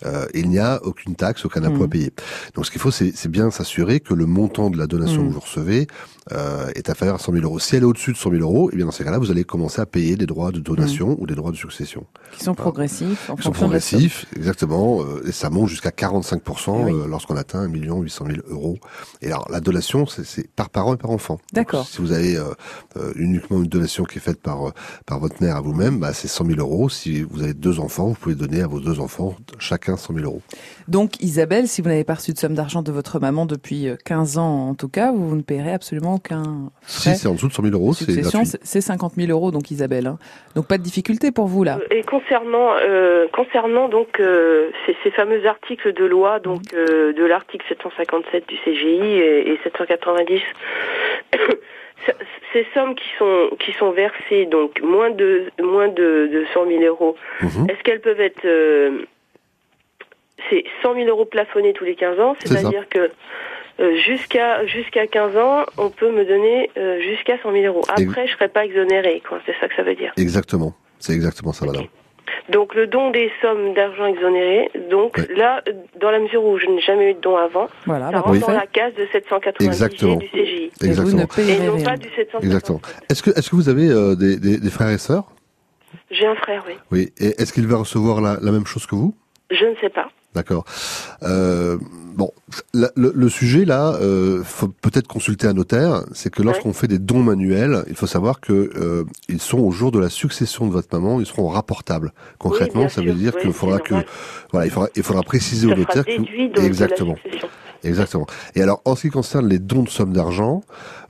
Euh, 0.05 0.27
il 0.33 0.50
n'y 0.50 0.60
a 0.60 0.79
aucune 0.83 1.15
taxe, 1.15 1.45
aucun 1.45 1.63
impôt 1.63 1.83
à 1.83 1.88
mmh. 1.88 1.89
payer. 1.89 2.13
Donc 2.53 2.65
ce 2.65 2.72
qu'il 2.72 2.79
faut, 2.81 2.91
c'est 2.91 3.27
bien 3.27 3.50
s'assurer 3.50 4.00
que 4.00 4.13
le 4.13 4.25
montant 4.25 4.69
de 4.69 4.77
la 4.77 4.88
donation 4.88 5.24
mmh. 5.24 5.27
que 5.29 5.33
vous 5.33 5.39
recevez 5.39 5.88
euh, 6.31 6.69
est 6.75 6.89
inférieur 6.89 7.15
à 7.15 7.19
100 7.19 7.33
000 7.33 7.45
euros. 7.45 7.60
Si 7.60 7.75
elle 7.75 7.83
est 7.83 7.86
au-dessus 7.86 8.12
de 8.12 8.17
100 8.17 8.31
000 8.31 8.41
euros, 8.43 8.69
et 8.69 8.74
eh 8.74 8.77
bien 8.77 8.86
dans 8.86 8.91
ces 8.91 9.03
cas-là, 9.03 9.17
vous 9.17 9.31
allez 9.31 9.43
commencer 9.43 9.81
à 9.81 9.86
payer 9.86 10.15
des 10.15 10.27
droits 10.27 10.51
de 10.51 10.60
donation 10.60 11.10
mmh. 11.10 11.15
ou 11.19 11.25
des 11.25 11.36
droits 11.36 11.51
de 11.51 11.57
succession. 11.57 12.05
Qui 12.31 12.43
sont 12.43 12.53
progressifs. 12.53 13.29
En 13.29 13.36
Qui 13.36 13.43
sont 13.43 13.51
progressifs, 13.51 14.25
exactement. 14.36 15.01
Euh, 15.01 15.27
et 15.27 15.31
ça 15.31 15.50
monte 15.50 15.69
jusqu'à 15.69 15.89
45% 15.89 16.86
eh 16.88 17.10
lorsqu'on 17.10 17.36
atteint 17.36 17.62
1 17.62 17.67
800 17.67 18.25
000 18.27 18.38
euros. 18.50 18.77
Et 19.22 19.27
alors 19.27 19.48
la 19.50 19.60
donation, 19.62 20.05
c'est 20.05 20.48
par 20.51 20.69
parent 20.69 20.93
et 20.93 20.98
par 20.98 21.10
enfant. 21.10 21.39
D'accord. 21.53 21.88
Si 21.88 22.01
vous 22.01 22.12
avez 22.12 22.38
uniquement 23.15 23.57
une 23.57 23.67
donation 23.67 24.03
qui 24.03 24.17
est 24.17 24.22
faite 24.22 24.43
par 24.44 24.74
par 25.08 25.20
votre 25.20 25.42
mère 25.42 25.58
à 25.58 25.62
vous-même, 25.62 26.00
bah, 26.00 26.14
c'est 26.14 26.28
100 26.28 26.46
000 26.46 26.60
euros. 26.60 26.90
Si 26.90 27.24
vous 27.24 27.44
avez 27.44 27.54
deux 27.54 27.80
enfants, 27.80 28.08
vous 28.08 28.16
pouvez 28.16 28.36
donner 28.36 28.62
à 28.62 28.68
vos 28.68 28.80
deux 28.80 29.00
enfants 29.00 29.36
chacun 29.60 29.98
100 29.98 30.14
000 30.16 30.26
euros. 30.26 30.42
Donc 30.88 31.22
Isabelle, 31.22 31.68
si 31.68 31.82
vous 31.82 31.90
n'avez 31.90 32.04
pas 32.04 32.16
reçu 32.16 32.34
de 32.34 32.38
somme 32.38 32.54
d'argent 32.54 32.82
de 32.82 32.92
votre 32.92 33.20
maman 33.20 33.46
depuis 33.46 33.88
15 34.06 34.38
euh, 34.38 34.42
ans 34.42 34.70
en 34.70 34.76
tout 34.76 34.90
cas, 34.90 35.12
vous 35.12 35.36
ne 35.36 35.42
payerez 35.42 35.74
absolument 35.74 36.16
aucun 36.16 36.44
frais. 36.82 37.14
Si 37.14 37.20
c'est 37.20 37.28
en 37.28 37.34
dessous 37.34 37.48
de 37.48 37.54
100 37.54 37.64
000 37.64 37.76
euros, 37.76 37.94
c'est 37.94 38.06
gratuit. 38.22 38.52
C'est 38.62 38.82
50 38.82 39.14
000 39.16 39.32
euros 39.32 39.52
donc 39.52 39.72
Isabelle. 39.72 40.08
Hein. 40.08 40.18
Donc 40.56 40.68
pas 40.68 40.78
de 40.78 40.84
difficulté 40.84 41.32
pour 41.32 41.48
vous 41.48 41.64
là. 41.64 41.80
Et 41.92 42.04
concernant 42.04 42.74
euh, 42.82 43.28
concernant 43.34 43.90
donc 43.90 44.20
euh, 44.20 44.70
ces, 44.86 45.12
fameux 45.12 45.46
articles 45.46 45.94
de 45.94 46.06
loi 46.06 46.40
donc 46.40 46.62
de 46.74 47.26
l'article 47.26 47.66
757 47.70 48.48
du 48.48 48.58
CGI 48.66 49.20
et, 49.20 49.52
et 49.52 49.60
790 49.64 50.42
ces 52.52 52.66
sommes 52.74 52.96
qui 52.96 53.08
sont 53.18 53.50
qui 53.60 53.74
sont 53.74 53.92
versées, 53.92 54.46
donc 54.46 54.82
moins 54.82 55.10
de 55.10 55.46
moins 55.62 55.88
de, 55.88 56.30
de 56.32 56.46
100 56.54 56.68
000 56.68 56.84
euros, 56.84 57.16
mhm. 57.42 57.70
est-ce 57.70 57.82
qu'elles 57.84 58.02
peuvent 58.02 58.22
être 58.22 58.46
euh, 58.46 59.06
c'est 60.50 60.64
100 60.82 60.96
000 60.96 61.08
euros 61.08 61.26
plafonnés 61.26 61.74
tous 61.74 61.86
les 61.86 61.96
15 61.96 62.20
ans, 62.20 62.36
c'est-à-dire 62.44 62.88
que 62.90 63.12
euh, 63.80 63.96
jusqu'à 63.96 64.66
jusqu'à 64.66 65.08
15 65.08 65.38
ans, 65.38 65.66
on 65.78 65.90
peut 65.90 66.12
me 66.12 66.26
donner 66.26 66.70
euh, 66.78 67.00
jusqu'à 67.02 67.38
100 67.42 67.52
000 67.52 67.66
euros. 67.66 67.84
Après, 67.90 68.28
je 68.28 68.34
serai 68.34 68.48
pas 68.48 68.66
exonéré, 68.66 69.22
quoi. 69.28 69.40
C'est 69.46 69.56
ça 69.60 69.68
que 69.68 69.76
ça 69.76 69.84
veut 69.84 69.96
dire. 69.96 70.14
Exactement. 70.18 70.74
C'est 71.00 71.14
exactement 71.14 71.54
ça, 71.54 71.66
madame. 71.66 71.88
Donc 72.50 72.75
le 72.75 72.88
don 72.88 73.12
des 73.12 73.32
sommes 73.42 73.74
d'argent 73.74 74.06
exonérées, 74.06 74.70
donc 74.89 75.18
là, 75.36 75.63
dans 76.00 76.12
la 76.12 76.20
mesure 76.20 76.44
où 76.44 76.58
je 76.58 76.65
n'ai 76.68 76.82
jamais 76.82 77.12
eu 77.12 77.13
de 77.13 77.20
don 77.20 77.38
avant, 77.38 77.68
voilà, 77.86 78.08
ça 78.08 78.12
bah, 78.12 78.20
rentre 78.22 78.48
dans 78.48 78.53
la 78.53 78.68
case 78.68 78.94
de 78.96 79.08
790 79.12 80.20
du 80.20 80.30
CGI. 80.30 80.72
Exactement. 80.82 81.27
Et, 81.38 81.60
non 81.60 81.82
pas 81.84 81.98
du 81.98 82.10
790. 82.10 82.46
Exactement. 82.46 82.82
Est-ce 83.10 83.24
que, 83.24 83.30
est-ce 83.32 83.50
que 83.50 83.56
vous 83.56 83.70
avez 83.70 83.89
euh, 83.89 84.15
des, 84.15 84.38
des, 84.38 84.58
des, 84.58 84.70
frères 84.70 84.89
et 84.89 84.98
sœurs? 84.98 85.25
J'ai 86.12 86.25
un 86.25 86.36
frère, 86.36 86.63
oui. 86.68 86.74
Oui. 86.92 87.13
Et 87.20 87.42
est-ce 87.42 87.53
qu'il 87.53 87.68
va 87.68 87.77
recevoir 87.77 88.22
la, 88.22 88.38
la 88.42 88.51
même 88.51 88.65
chose 88.65 88.86
que 88.86 88.96
vous? 88.96 89.15
Je 89.51 89.65
ne 89.65 89.75
sais 89.82 89.89
pas. 89.89 90.10
D'accord. 90.34 90.66
Euh, 91.22 91.78
bon, 92.16 92.32
le, 92.74 92.90
le, 92.96 93.30
sujet 93.30 93.66
là, 93.66 93.94
euh, 94.02 94.44
faut 94.44 94.68
peut-être 94.68 95.08
consulter 95.08 95.48
un 95.48 95.54
notaire. 95.54 96.04
C'est 96.13 96.32
que 96.32 96.42
lorsqu'on 96.42 96.74
fait 96.74 96.88
des 96.88 97.00
dons 97.00 97.22
manuels, 97.22 97.84
il 97.88 97.96
faut 97.96 98.08
savoir 98.08 98.40
que 98.40 98.72
euh, 98.75 99.04
ils 99.30 99.42
sont 99.42 99.60
au 99.60 99.72
jour 99.72 99.92
de 99.92 100.00
la 100.00 100.10
succession 100.10 100.68
de 100.68 100.72
votre 100.72 100.88
maman, 100.92 101.20
ils 101.20 101.25
seront 101.25 101.48
rapportables. 101.48 102.13
Concrètement, 102.40 102.90
ça 102.90 103.02
veut 103.02 103.13
dire 103.13 103.36
qu'il 103.36 103.54
faudra 103.54 103.80
que, 103.80 103.96
voilà, 104.52 104.66
il 104.66 104.72
faudra, 104.72 104.90
il 104.96 105.04
faudra 105.04 105.24
préciser 105.24 105.68
au 105.68 105.75
notaire 105.75 106.06
que, 106.06 106.66
exactement. 106.66 107.16
Exactement. 107.84 108.25
Et 108.56 108.62
alors, 108.62 108.82
en 108.86 108.96
ce 108.96 109.02
qui 109.04 109.10
concerne 109.10 109.48
les 109.48 109.60
dons 109.60 109.84
de 109.84 109.90
sommes 109.90 110.13
d'argent, 110.13 110.62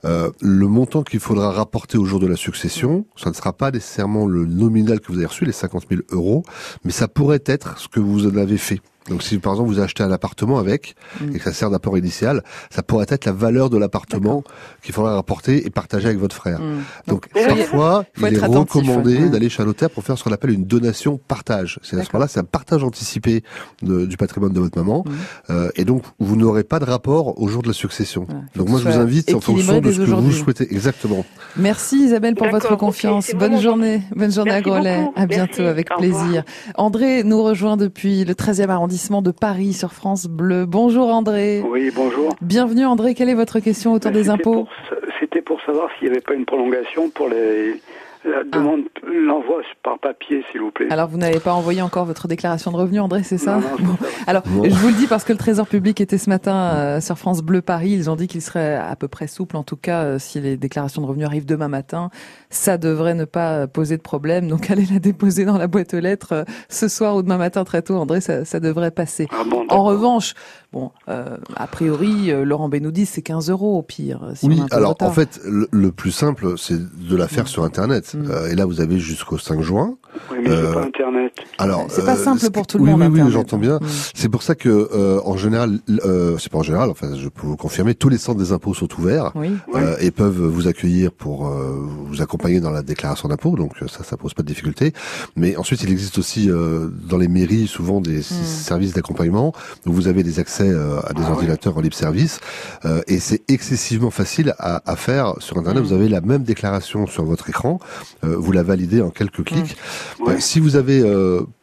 euh, 0.04 0.30
le 0.40 0.66
montant 0.66 1.02
qu'il 1.02 1.20
faudra 1.20 1.52
rapporter 1.52 1.98
au 1.98 2.04
jour 2.04 2.18
de 2.18 2.26
la 2.26 2.36
succession, 2.36 3.06
ça 3.16 3.30
ne 3.30 3.34
sera 3.34 3.52
pas 3.52 3.70
nécessairement 3.70 4.26
le 4.26 4.44
nominal 4.44 5.00
que 5.00 5.12
vous 5.12 5.18
avez 5.18 5.26
reçu, 5.26 5.44
les 5.44 5.52
50 5.52 5.84
000 5.88 6.02
euros, 6.10 6.42
mais 6.84 6.90
ça 6.90 7.06
pourrait 7.08 7.42
être 7.46 7.78
ce 7.78 7.88
que 7.88 8.00
vous 8.00 8.26
en 8.26 8.36
avez 8.36 8.58
fait. 8.58 8.80
Donc 9.08 9.22
si 9.22 9.38
par 9.38 9.52
exemple 9.52 9.70
vous 9.70 9.80
achetez 9.80 10.02
un 10.02 10.10
appartement 10.10 10.58
avec 10.58 10.94
mm. 11.20 11.34
et 11.34 11.38
que 11.38 11.44
ça 11.44 11.52
sert 11.52 11.70
d'apport 11.70 11.98
initial, 11.98 12.42
ça 12.70 12.82
pourrait 12.82 13.06
être 13.08 13.26
la 13.26 13.32
valeur 13.32 13.68
de 13.68 13.76
l'appartement 13.76 14.42
qu'il 14.82 14.94
faudra 14.94 15.14
rapporter 15.14 15.66
et 15.66 15.70
partager 15.70 16.06
avec 16.06 16.18
votre 16.18 16.34
frère. 16.34 16.60
Mm. 16.60 16.82
Donc, 17.08 17.28
parfois, 17.28 18.04
il, 18.18 18.34
est 18.34 18.38
recommandé 18.38 19.28
d'aller 19.28 19.48
chez 19.50 19.62
un 19.62 19.66
notaire 19.66 19.90
pour 19.90 20.04
faire 20.04 20.16
ce 20.16 20.24
qu'on 20.24 20.32
appelle 20.32 20.50
une 20.50 20.64
donation 20.64 21.20
partage. 21.28 21.78
C'est 21.82 21.98
à 21.98 22.02
ce 22.02 22.08
moment-là, 22.12 22.28
c'est 22.28 22.40
un 22.40 22.44
partage 22.44 22.82
anticipé 22.82 23.42
du 23.82 24.16
patrimoine 24.16 24.52
de 24.52 24.60
votre 24.60 24.78
maman. 24.78 25.04
Mm. 25.06 25.10
Euh, 25.50 25.70
et 25.76 25.84
donc 25.84 26.04
vous 26.18 26.36
n'aurez 26.36 26.64
pas 26.64 26.78
de 26.78 26.84
rapport 26.84 27.40
au 27.40 27.48
jour 27.48 27.62
de 27.62 27.68
la 27.68 27.74
succession. 27.74 28.26
Donc 28.56 28.68
moi 28.68 28.80
je 28.80 28.88
vous 28.88 28.98
invite 28.98 29.34
en 29.34 29.40
fonction 29.40 29.80
de 29.80 29.92
ce 29.92 29.98
que 29.98 30.10
vous 30.10 30.32
souhaitez 30.32 30.72
exactement. 30.72 31.26
Merci 31.56 32.04
Isabelle 32.04 32.34
pour 32.34 32.48
votre 32.48 32.76
confiance. 32.76 33.32
Bonne 33.34 33.60
journée, 33.60 34.02
bonne 34.16 34.32
journée 34.32 34.52
à 34.52 34.62
Grolet. 34.62 35.06
À 35.14 35.26
bientôt 35.26 35.62
avec 35.62 35.90
plaisir. 35.94 36.44
André 36.76 37.22
nous 37.22 37.42
rejoint 37.42 37.76
depuis 37.76 38.24
le 38.24 38.32
13e 38.34 38.68
arrondissement 38.68 38.93
de 38.94 39.32
Paris 39.32 39.72
sur 39.72 39.92
France 39.92 40.26
Bleu. 40.26 40.66
Bonjour 40.66 41.08
André. 41.08 41.62
Oui, 41.68 41.90
bonjour. 41.92 42.36
Bienvenue 42.40 42.86
André, 42.86 43.14
quelle 43.14 43.28
est 43.28 43.34
votre 43.34 43.58
question 43.58 43.92
autour 43.92 44.12
des 44.12 44.30
impôts 44.30 44.68
C'était 45.18 45.42
pour 45.42 45.60
savoir 45.62 45.90
s'il 45.98 46.06
n'y 46.06 46.12
avait 46.12 46.20
pas 46.20 46.34
une 46.34 46.44
prolongation 46.44 47.10
pour 47.10 47.28
les, 47.28 47.74
la 48.24 48.38
ah. 48.40 48.44
demande, 48.44 48.84
l'envoi 49.06 49.62
par 49.82 49.98
papier, 49.98 50.44
s'il 50.50 50.60
vous 50.60 50.70
plaît. 50.70 50.86
Alors, 50.90 51.08
vous 51.08 51.18
n'avez 51.18 51.40
pas 51.40 51.52
envoyé 51.52 51.82
encore 51.82 52.04
votre 52.04 52.28
déclaration 52.28 52.70
de 52.72 52.76
revenus, 52.76 53.00
André, 53.00 53.22
c'est 53.22 53.38
ça, 53.38 53.60
Alors, 54.26 54.42
je 54.46 54.74
vous 54.74 54.88
le 54.88 54.94
dis 54.94 55.06
parce 55.06 55.24
que 55.24 55.32
le 55.32 55.38
Trésor 55.38 55.66
public 55.66 56.00
était 56.00 56.18
ce 56.18 56.30
matin 56.30 56.72
euh, 56.74 57.00
sur 57.00 57.18
France 57.18 57.42
Bleu 57.42 57.60
Paris. 57.60 57.90
Ils 57.90 58.10
ont 58.10 58.16
dit 58.16 58.26
qu'il 58.26 58.42
serait 58.42 58.76
à 58.76 58.96
peu 58.96 59.08
près 59.08 59.26
souple, 59.26 59.56
en 59.56 59.62
tout 59.62 59.76
cas, 59.76 60.02
euh, 60.02 60.18
si 60.18 60.40
les 60.40 60.56
déclarations 60.56 61.02
de 61.02 61.06
revenus 61.06 61.26
arrivent 61.26 61.46
demain 61.46 61.68
matin. 61.68 62.10
Ça 62.50 62.78
devrait 62.78 63.14
ne 63.14 63.24
pas 63.24 63.66
poser 63.66 63.96
de 63.96 64.02
problème. 64.02 64.48
Donc, 64.48 64.70
allez 64.70 64.86
la 64.90 64.98
déposer 64.98 65.44
dans 65.44 65.58
la 65.58 65.66
boîte 65.66 65.94
aux 65.94 66.00
lettres 66.00 66.32
euh, 66.32 66.44
ce 66.68 66.88
soir 66.88 67.16
ou 67.16 67.22
demain 67.22 67.38
matin 67.38 67.64
très 67.64 67.82
tôt, 67.82 67.96
André, 67.96 68.20
ça, 68.20 68.44
ça 68.44 68.60
devrait 68.60 68.90
passer. 68.90 69.28
Ah 69.32 69.42
en 69.68 69.84
revanche, 69.84 70.34
Bon, 70.74 70.90
euh, 71.08 71.36
a 71.54 71.68
priori, 71.68 72.32
euh, 72.32 72.44
Laurent 72.44 72.68
Benoudi, 72.68 73.06
c'est 73.06 73.22
15 73.22 73.48
euros 73.48 73.78
au 73.78 73.82
pire. 73.82 74.32
Si 74.34 74.48
oui, 74.48 74.60
alors 74.72 74.96
en 75.02 75.12
fait, 75.12 75.40
le, 75.44 75.92
plus 75.92 76.10
simple, 76.10 76.54
c'est 76.56 76.74
de 76.76 77.14
la 77.14 77.28
faire 77.28 77.44
mm. 77.44 77.46
sur 77.46 77.62
Internet. 77.62 78.12
Mm. 78.12 78.28
Euh, 78.28 78.50
et 78.50 78.56
là, 78.56 78.66
vous 78.66 78.80
avez 78.80 78.98
jusqu'au 78.98 79.38
5 79.38 79.60
juin. 79.60 79.96
Oui, 80.32 80.38
mais 80.42 80.50
euh, 80.50 80.72
pas 80.72 80.82
Internet. 80.82 81.32
Alors, 81.58 81.86
c'est 81.90 82.04
pas 82.04 82.16
simple 82.16 82.50
pour 82.50 82.66
tout 82.66 82.78
le 82.78 82.86
monde. 82.86 83.00
Oui, 83.02 83.20
oui, 83.22 83.30
j'entends 83.30 83.58
bien. 83.58 83.76
Mm. 83.76 83.86
C'est 84.14 84.28
pour 84.28 84.42
ça 84.42 84.56
que, 84.56 85.20
en 85.24 85.36
général, 85.36 85.78
c'est 86.38 86.50
pas 86.50 86.58
en 86.58 86.64
général. 86.64 86.90
Enfin, 86.90 87.14
je 87.14 87.28
peux 87.28 87.46
vous 87.46 87.56
confirmer, 87.56 87.94
tous 87.94 88.08
les 88.08 88.18
centres 88.18 88.40
des 88.40 88.50
impôts 88.50 88.74
sont 88.74 88.88
ouverts 88.98 89.32
et 90.00 90.10
peuvent 90.10 90.44
vous 90.44 90.66
accueillir 90.66 91.12
pour 91.12 91.44
vous 91.44 92.20
accompagner 92.20 92.58
dans 92.58 92.72
la 92.72 92.82
déclaration 92.82 93.28
d'impôt. 93.28 93.54
Donc 93.54 93.74
ça, 93.86 94.02
ça 94.02 94.16
pose 94.16 94.34
pas 94.34 94.42
de 94.42 94.48
difficulté. 94.48 94.92
Mais 95.36 95.56
ensuite, 95.56 95.84
il 95.84 95.92
existe 95.92 96.18
aussi 96.18 96.48
dans 96.48 97.18
les 97.18 97.28
mairies 97.28 97.68
souvent 97.68 98.00
des 98.00 98.22
services 98.22 98.94
d'accompagnement 98.94 99.52
où 99.86 99.92
vous 99.92 100.08
avez 100.08 100.24
des 100.24 100.40
accès 100.40 100.63
euh, 100.70 101.00
à 101.04 101.12
des 101.12 101.22
ah 101.26 101.32
ordinateurs 101.32 101.76
en 101.76 101.80
libre 101.80 101.94
service 101.94 102.40
euh, 102.84 103.00
et 103.06 103.18
c'est 103.18 103.42
excessivement 103.48 104.10
facile 104.10 104.54
à, 104.58 104.82
à, 104.90 104.96
faire 104.96 105.34
sur 105.38 105.58
internet. 105.58 105.82
Mm. 105.82 105.86
Vous 105.86 105.92
avez 105.92 106.08
la 106.08 106.20
même 106.20 106.42
déclaration 106.42 107.06
sur 107.06 107.24
votre 107.24 107.48
écran, 107.48 107.78
euh, 108.24 108.36
vous 108.36 108.52
la 108.52 108.62
validez 108.62 109.00
en 109.00 109.10
quelques 109.10 109.44
clics. 109.44 109.76
Mm. 110.20 110.38
si 110.38 110.60
vous 110.60 110.76
avez 110.76 111.02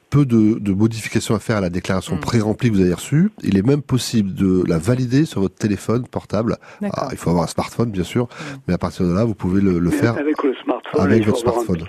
peu 0.10 0.26
de, 0.26 0.60
de, 0.60 0.74
modifications 0.74 1.36
à 1.36 1.40
faire 1.40 1.58
à 1.58 1.62
la 1.62 1.70
déclaration 1.70 2.18
mm. 2.18 2.20
pré-remplie 2.20 2.70
que 2.70 2.76
vous 2.76 2.82
avez 2.82 2.94
reçue. 2.94 3.32
Il 3.44 3.58
est 3.58 3.66
même 3.66 3.82
possible 3.82 4.34
de 4.34 4.64
la 4.68 4.78
valider 4.78 5.26
sur 5.26 5.42
votre 5.42 5.56
téléphone 5.56 6.06
portable. 6.06 6.58
Ah, 6.94 7.08
il 7.12 7.18
faut 7.18 7.30
avoir 7.30 7.46
un 7.46 7.48
smartphone, 7.48 7.92
bien 7.92 8.04
sûr, 8.04 8.28
mais 8.68 8.74
à 8.74 8.78
partir 8.78 9.06
de 9.08 9.14
là, 9.14 9.24
vous 9.24 9.36
pouvez 9.36 9.62
le, 9.62 9.80
le 9.80 9.90
faire 9.90 10.18
avec 10.18 10.44
le 10.44 10.54
smartphone. 10.64 11.02
Avec 11.02 11.26
votre 11.26 11.40
smartphone. 11.40 11.86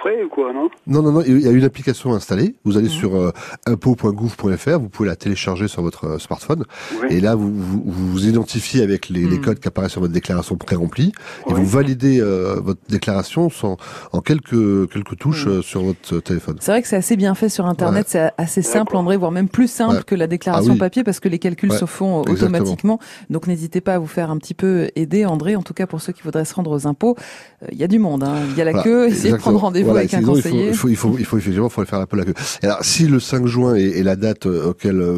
Près 0.00 0.22
ou 0.24 0.28
quoi, 0.28 0.52
non? 0.52 0.68
Non, 0.86 1.02
non, 1.02 1.12
non, 1.12 1.22
il 1.26 1.40
y 1.40 1.48
a 1.48 1.50
une 1.50 1.64
application 1.64 2.14
installée. 2.14 2.54
Vous 2.64 2.76
allez 2.76 2.88
Mhm. 2.88 2.92
sur 2.94 3.16
euh, 3.16 3.30
vous 3.66 4.88
pouvez 4.88 5.08
la 5.08 5.16
télécharger 5.16 5.68
sur 5.68 5.82
votre 5.82 6.04
euh, 6.06 6.18
smartphone. 6.18 6.64
Oui. 7.02 7.08
Et 7.16 7.20
là, 7.20 7.34
vous 7.34 7.52
vous, 7.54 7.82
vous 7.84 8.26
identifiez 8.26 8.82
avec 8.82 9.08
les, 9.08 9.22
les 9.26 9.36
Mhm. 9.38 9.44
codes 9.44 9.58
qui 9.60 9.68
apparaissent 9.68 9.92
sur 9.92 10.00
votre 10.00 10.12
déclaration 10.12 10.56
pré-remplie. 10.56 11.12
Et 11.48 11.52
Oui. 11.52 11.54
vous 11.60 11.66
validez 11.66 12.20
euh, 12.20 12.60
votre 12.62 12.80
déclaration 12.88 13.50
sans, 13.50 13.76
en 14.12 14.20
quelques, 14.20 14.90
quelques 14.92 15.16
touches 15.18 15.46
Mhm. 15.46 15.52
euh, 15.52 15.62
sur 15.62 15.82
votre 15.82 16.14
euh, 16.16 16.20
téléphone. 16.20 16.56
C'est 16.60 16.70
vrai 16.72 16.82
que 16.82 16.88
c'est 16.88 16.96
assez 16.96 17.16
bien 17.16 17.34
fait 17.34 17.48
sur 17.48 17.66
Internet, 17.66 18.06
c'est 18.08 18.30
assez 18.38 18.62
simple, 18.62 18.86
D'accord. 18.86 19.00
André, 19.00 19.16
voire 19.16 19.32
même 19.32 19.48
plus 19.48 19.68
simple 19.70 19.96
Ouais. 19.96 20.02
que 20.06 20.14
la 20.14 20.26
déclaration 20.26 20.70
Ah 20.72 20.74
oui. 20.74 20.78
papier 20.78 21.04
parce 21.04 21.20
que 21.20 21.28
les 21.28 21.38
calculs 21.38 21.70
Ouais, 21.70 21.78
se 21.78 21.84
font 21.86 22.20
euh, 22.20 22.22
exactement. 22.30 22.58
automatiquement. 22.58 22.98
Donc 23.30 23.46
n'hésitez 23.46 23.80
pas 23.80 23.94
à 23.94 23.98
vous 23.98 24.06
faire 24.06 24.30
un 24.30 24.38
petit 24.38 24.54
peu 24.54 24.88
aider, 24.96 25.24
André. 25.26 25.56
En 25.56 25.62
tout 25.62 25.74
cas, 25.74 25.86
pour 25.86 26.00
ceux 26.00 26.12
qui 26.12 26.22
voudraient 26.22 26.44
se 26.44 26.54
rendre 26.54 26.70
aux 26.70 26.86
impôts, 26.86 27.16
euh, 27.62 27.66
il 27.72 27.78
y 27.78 27.84
a 27.84 27.88
du 27.88 27.98
monde. 27.98 28.22
hein. 28.22 28.34
Il 28.50 28.56
y 28.56 28.60
a 28.60 28.64
la 28.64 28.72
Voilà, 28.72 28.84
queue. 28.84 29.06
Essayez 29.08 29.32
de 29.32 29.38
prendre 29.38 29.58
rendez-vous 29.60 29.87
Voilà, 29.92 30.00
avec 30.00 30.14
un 30.14 30.20
sinon, 30.20 30.36
il 30.36 30.42
faut-. 30.42 30.48
Il 30.58 30.74
faut, 30.74 30.88
il 30.88 30.96
faut, 30.96 31.16
il 31.18 31.24
faut, 31.24 31.36
effectivement, 31.38 31.68
faut 31.68 31.84
faire 31.84 32.00
un 32.00 32.06
peu 32.06 32.16
la 32.16 32.24
queue. 32.24 32.34
Alors, 32.62 32.78
si 32.82 33.06
le 33.06 33.20
5 33.20 33.46
juin 33.46 33.74
est, 33.74 33.98
est 33.98 34.02
la 34.02 34.16
date 34.16 34.46
euh, 34.46 34.70
auquel 34.70 35.00
euh, 35.00 35.12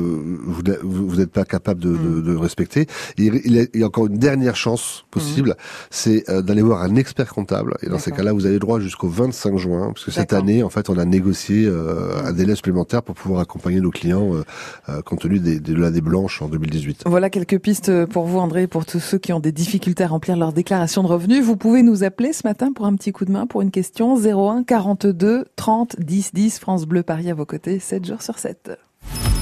vous 0.45 0.63
n'êtes- 0.63 0.81
vous 0.83 1.27
pas 1.27 1.45
capable 1.45 1.81
de, 1.81 1.89
Mm. 1.91 2.15
de, 2.17 2.21
de 2.33 2.37
respecter, 2.37 2.87
il, 3.19 3.41
il 3.45 3.69
y 3.81 3.83
a- 3.83 3.87
encore 3.87 4.07
une 4.07 4.19
dernière 4.19 4.57
chance 4.57 5.05
possible, 5.11 5.57
c'est 5.91 6.29
euh, 6.29 6.43
d'aller 6.43 6.63
voir 6.63 6.83
un 6.83 6.95
expert 6.97 7.33
comptable. 7.35 7.77
Et 7.83 7.89
dans 7.89 7.99
ces 7.99 8.11
Mm. 8.13 8.17
Cas-là, 8.17 8.33
vous 8.33 8.47
avez 8.47 8.59
droit 8.59 8.81
jusqu'au 8.81 9.09
25 9.09 9.57
juin, 9.57 9.93
parce 9.93 10.05
que 10.05 10.11
cette 10.11 10.33
année, 10.33 10.63
en 10.63 10.71
fait, 10.71 10.89
on 10.91 10.99
a 10.99 11.05
négocié 11.05 11.67
euh, 11.67 12.25
un 12.25 12.33
délai 12.33 12.55
supplémentaire 12.55 13.03
pour 13.03 13.15
pouvoir 13.15 13.41
accompagner 13.41 13.81
nos 13.81 13.91
clients 13.91 14.35
euh, 14.35 14.43
euh, 14.89 15.03
compte 15.03 15.21
tenu 15.21 15.39
des, 15.39 15.61
de 15.61 15.75
l'année 15.75 16.01
blanche 16.01 16.43
en 16.43 16.49
2018. 16.49 17.03
Voilà 17.07 17.31
quelques 17.31 17.59
pistes 17.59 18.05
pour 18.07 18.25
vous, 18.27 18.39
André, 18.39 18.67
pour 18.67 18.85
tous 18.87 19.01
ceux 19.01 19.19
qui 19.19 19.33
ont 19.33 19.41
des 19.41 19.53
difficultés 19.53 20.05
à 20.05 20.09
remplir 20.09 20.37
leur 20.37 20.53
déclaration 20.53 21.03
de 21.03 21.09
revenus. 21.09 21.45
Vous 21.45 21.57
pouvez 21.57 21.83
nous 21.83 22.05
appeler 22.05 22.33
ce 22.33 22.47
matin 22.47 22.73
pour 22.73 22.87
un 22.87 22.95
petit 22.95 23.13
coup 23.13 23.25
de 23.25 23.33
main, 23.33 23.47
pour 23.47 23.63
une 23.63 23.71
question 23.71 24.17
01 24.19 24.60
42 24.65 25.45
30 25.57 25.97
10 25.99 26.35
10 26.35 26.59
France 26.59 26.87
Bleu 26.87 27.03
Paris 27.03 27.31
à 27.31 27.35
vos 27.35 27.47
côtés, 27.47 27.79
7 27.79 28.07
jours 28.07 28.23
sur 28.23 28.39
7. 28.39 28.79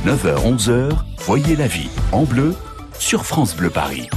9h, 0.05 0.57
11h, 0.57 0.93
voyez 1.19 1.57
la 1.57 1.67
vie 1.67 1.91
en 2.13 2.25
bleu 2.25 2.55
sur 2.99 3.25
France 3.25 3.57
Bleu 3.57 3.71
Paris. 3.71 4.09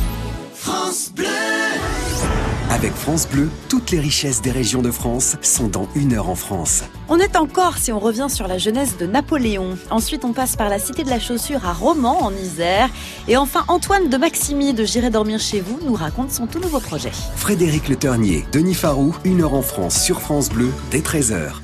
Avec 2.72 2.94
France 2.94 3.28
Bleu, 3.28 3.50
toutes 3.68 3.92
les 3.92 4.00
richesses 4.00 4.42
des 4.42 4.50
régions 4.50 4.82
de 4.82 4.92
France 4.92 5.36
sont 5.42 5.68
dans 5.68 5.90
une 5.94 6.14
heure 6.14 6.30
en 6.30 6.36
France. 6.36 6.86
On 7.10 7.18
est 7.18 7.36
en 7.36 7.46
Corse 7.46 7.90
et 7.90 7.92
on 7.92 8.00
revient 8.00 8.28
sur 8.30 8.48
la 8.48 8.58
jeunesse 8.58 8.96
de 8.98 9.06
Napoléon. 9.06 9.78
Ensuite, 9.90 10.24
on 10.24 10.32
passe 10.32 10.56
par 10.56 10.70
la 10.70 10.80
Cité 10.80 11.04
de 11.04 11.10
la 11.10 11.20
Chaussure 11.20 11.66
à 11.66 11.74
Romans, 11.74 12.24
en 12.24 12.32
Isère. 12.32 12.90
Et 13.28 13.36
enfin, 13.36 13.66
Antoine 13.68 14.08
de 14.08 14.16
Maximi 14.16 14.74
de 14.74 14.86
J'irai 14.86 15.10
dormir 15.10 15.42
chez 15.42 15.60
vous 15.60 15.82
nous 15.86 15.96
raconte 15.96 16.32
son 16.32 16.48
tout 16.48 16.60
nouveau 16.60 16.80
projet. 16.80 17.12
Frédéric 17.36 17.90
Le 17.90 17.98
Ternier, 17.98 18.46
Denis 18.54 18.74
Farou, 18.74 19.14
une 19.26 19.42
heure 19.42 19.54
en 19.54 19.64
France 19.64 20.02
sur 20.02 20.22
France 20.22 20.48
Bleu 20.48 20.72
dès 20.92 21.00
13h. 21.00 21.56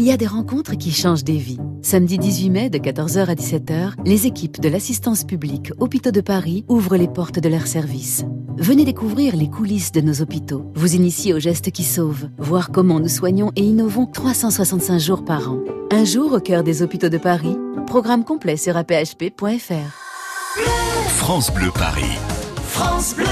Il 0.00 0.06
y 0.06 0.12
a 0.12 0.16
des 0.16 0.26
rencontres 0.26 0.76
qui 0.76 0.92
changent 0.92 1.24
des 1.24 1.36
vies. 1.36 1.58
Samedi 1.82 2.16
18 2.16 2.48
mai 2.48 2.70
de 2.70 2.78
14h 2.78 3.26
à 3.26 3.34
17h, 3.34 3.92
les 4.06 4.26
équipes 4.26 4.58
de 4.58 4.70
l'assistance 4.70 5.24
publique 5.24 5.72
Hôpitaux 5.78 6.10
de 6.10 6.22
Paris 6.22 6.64
ouvrent 6.68 6.96
les 6.96 7.06
portes 7.06 7.38
de 7.38 7.50
leur 7.50 7.66
service. 7.66 8.24
Venez 8.56 8.86
découvrir 8.86 9.36
les 9.36 9.50
coulisses 9.50 9.92
de 9.92 10.00
nos 10.00 10.22
hôpitaux, 10.22 10.64
vous 10.74 10.94
initier 10.94 11.34
aux 11.34 11.38
gestes 11.38 11.70
qui 11.70 11.84
sauvent, 11.84 12.30
voir 12.38 12.70
comment 12.72 12.98
nous 12.98 13.10
soignons 13.10 13.52
et 13.56 13.60
innovons 13.60 14.06
365 14.06 14.98
jours 14.98 15.22
par 15.22 15.52
an. 15.52 15.58
Un 15.90 16.06
jour 16.06 16.32
au 16.32 16.40
cœur 16.40 16.62
des 16.62 16.80
hôpitaux 16.80 17.10
de 17.10 17.18
Paris, 17.18 17.58
programme 17.86 18.24
complet 18.24 18.56
sur 18.56 18.78
aphp.fr. 18.78 19.92
France 21.08 21.52
Bleu 21.52 21.70
Paris. 21.74 22.16
France 22.68 23.14
Bleu. 23.14 23.26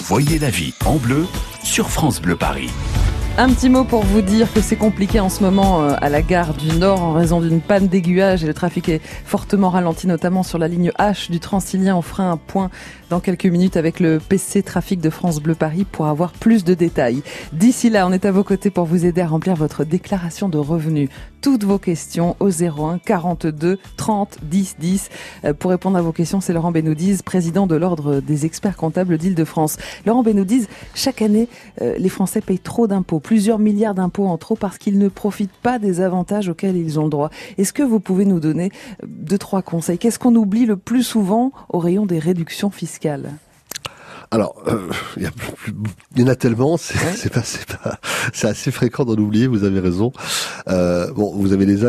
Voyez 0.00 0.40
la 0.40 0.50
vie 0.50 0.74
en 0.84 0.96
bleu 0.96 1.24
sur 1.62 1.88
France 1.88 2.20
Bleu 2.20 2.34
Paris. 2.34 2.70
Un 3.40 3.50
petit 3.50 3.68
mot 3.68 3.84
pour 3.84 4.02
vous 4.02 4.20
dire 4.20 4.52
que 4.52 4.60
c'est 4.60 4.74
compliqué 4.74 5.20
en 5.20 5.28
ce 5.28 5.44
moment 5.44 5.80
euh, 5.80 5.94
à 6.00 6.08
la 6.08 6.22
gare 6.22 6.54
du 6.54 6.76
Nord 6.76 7.00
en 7.00 7.12
raison 7.12 7.40
d'une 7.40 7.60
panne 7.60 7.86
d'aiguillage 7.86 8.42
et 8.42 8.48
le 8.48 8.52
trafic 8.52 8.88
est 8.88 9.00
fortement 9.00 9.70
ralenti, 9.70 10.08
notamment 10.08 10.42
sur 10.42 10.58
la 10.58 10.66
ligne 10.66 10.90
H 10.98 11.30
du 11.30 11.38
Transilien. 11.38 11.94
On 11.94 12.02
fera 12.02 12.24
un 12.24 12.36
point 12.36 12.68
dans 13.10 13.20
quelques 13.20 13.46
minutes 13.46 13.76
avec 13.76 14.00
le 14.00 14.18
PC 14.18 14.64
Trafic 14.64 15.00
de 15.00 15.08
France 15.08 15.40
Bleu 15.40 15.54
Paris 15.54 15.84
pour 15.84 16.08
avoir 16.08 16.32
plus 16.32 16.64
de 16.64 16.74
détails. 16.74 17.22
D'ici 17.52 17.90
là, 17.90 18.08
on 18.08 18.12
est 18.12 18.24
à 18.24 18.32
vos 18.32 18.42
côtés 18.42 18.70
pour 18.70 18.86
vous 18.86 19.06
aider 19.06 19.20
à 19.20 19.28
remplir 19.28 19.54
votre 19.54 19.84
déclaration 19.84 20.48
de 20.48 20.58
revenus. 20.58 21.08
Toutes 21.40 21.62
vos 21.62 21.78
questions 21.78 22.34
au 22.40 22.50
01 22.50 22.98
42 22.98 23.78
30 23.96 24.38
10 24.42 24.76
10. 24.80 25.08
Euh, 25.44 25.54
Pour 25.54 25.70
répondre 25.70 25.96
à 25.96 26.02
vos 26.02 26.12
questions, 26.12 26.40
c'est 26.40 26.52
Laurent 26.52 26.72
Benoudiz, 26.72 27.22
président 27.22 27.66
de 27.68 27.76
l'Ordre 27.76 28.20
des 28.20 28.44
experts 28.44 28.76
comptables 28.76 29.18
d'Île-de-France. 29.18 29.76
Laurent 30.04 30.24
Benoudiz, 30.24 30.68
chaque 30.94 31.22
année, 31.22 31.48
euh, 31.80 31.94
les 31.96 32.08
Français 32.08 32.40
payent 32.40 32.58
trop 32.58 32.88
d'impôts, 32.88 33.20
plusieurs 33.20 33.60
milliards 33.60 33.94
d'impôts 33.94 34.26
en 34.26 34.36
trop 34.36 34.56
parce 34.56 34.78
qu'ils 34.78 34.98
ne 34.98 35.08
profitent 35.08 35.56
pas 35.62 35.78
des 35.78 36.00
avantages 36.00 36.48
auxquels 36.48 36.76
ils 36.76 36.98
ont 36.98 37.04
le 37.04 37.10
droit. 37.10 37.30
Est-ce 37.56 37.72
que 37.72 37.84
vous 37.84 38.00
pouvez 38.00 38.24
nous 38.24 38.40
donner 38.40 38.72
euh, 39.02 39.06
deux, 39.06 39.38
trois 39.38 39.62
conseils? 39.62 39.98
Qu'est-ce 39.98 40.18
qu'on 40.18 40.34
oublie 40.34 40.66
le 40.66 40.76
plus 40.76 41.04
souvent 41.04 41.52
au 41.68 41.78
rayon 41.78 42.04
des 42.04 42.18
réductions 42.18 42.70
fiscales? 42.70 43.30
Alors, 44.30 44.62
euh, 44.68 44.88
il 45.16 45.22
y, 45.22 45.26
a 45.26 45.30
il 46.16 46.20
y 46.22 46.24
en 46.24 46.28
a 46.28 46.36
tellement, 46.36 46.76
c'est 46.76 46.94
Ouais. 46.98 47.30
pas, 47.30 47.42
c'est 47.42 47.66
pas, 47.66 47.98
c'est 48.34 48.46
assez 48.46 48.70
fréquent 48.70 49.04
d'en 49.06 49.14
oublier. 49.16 49.46
Vous 49.46 49.64
avez 49.64 49.80
raison. 49.80 50.12
Euh, 50.68 51.10
bon, 51.12 51.34
vous 51.34 51.52
avez 51.54 51.64
déjà 51.64 51.88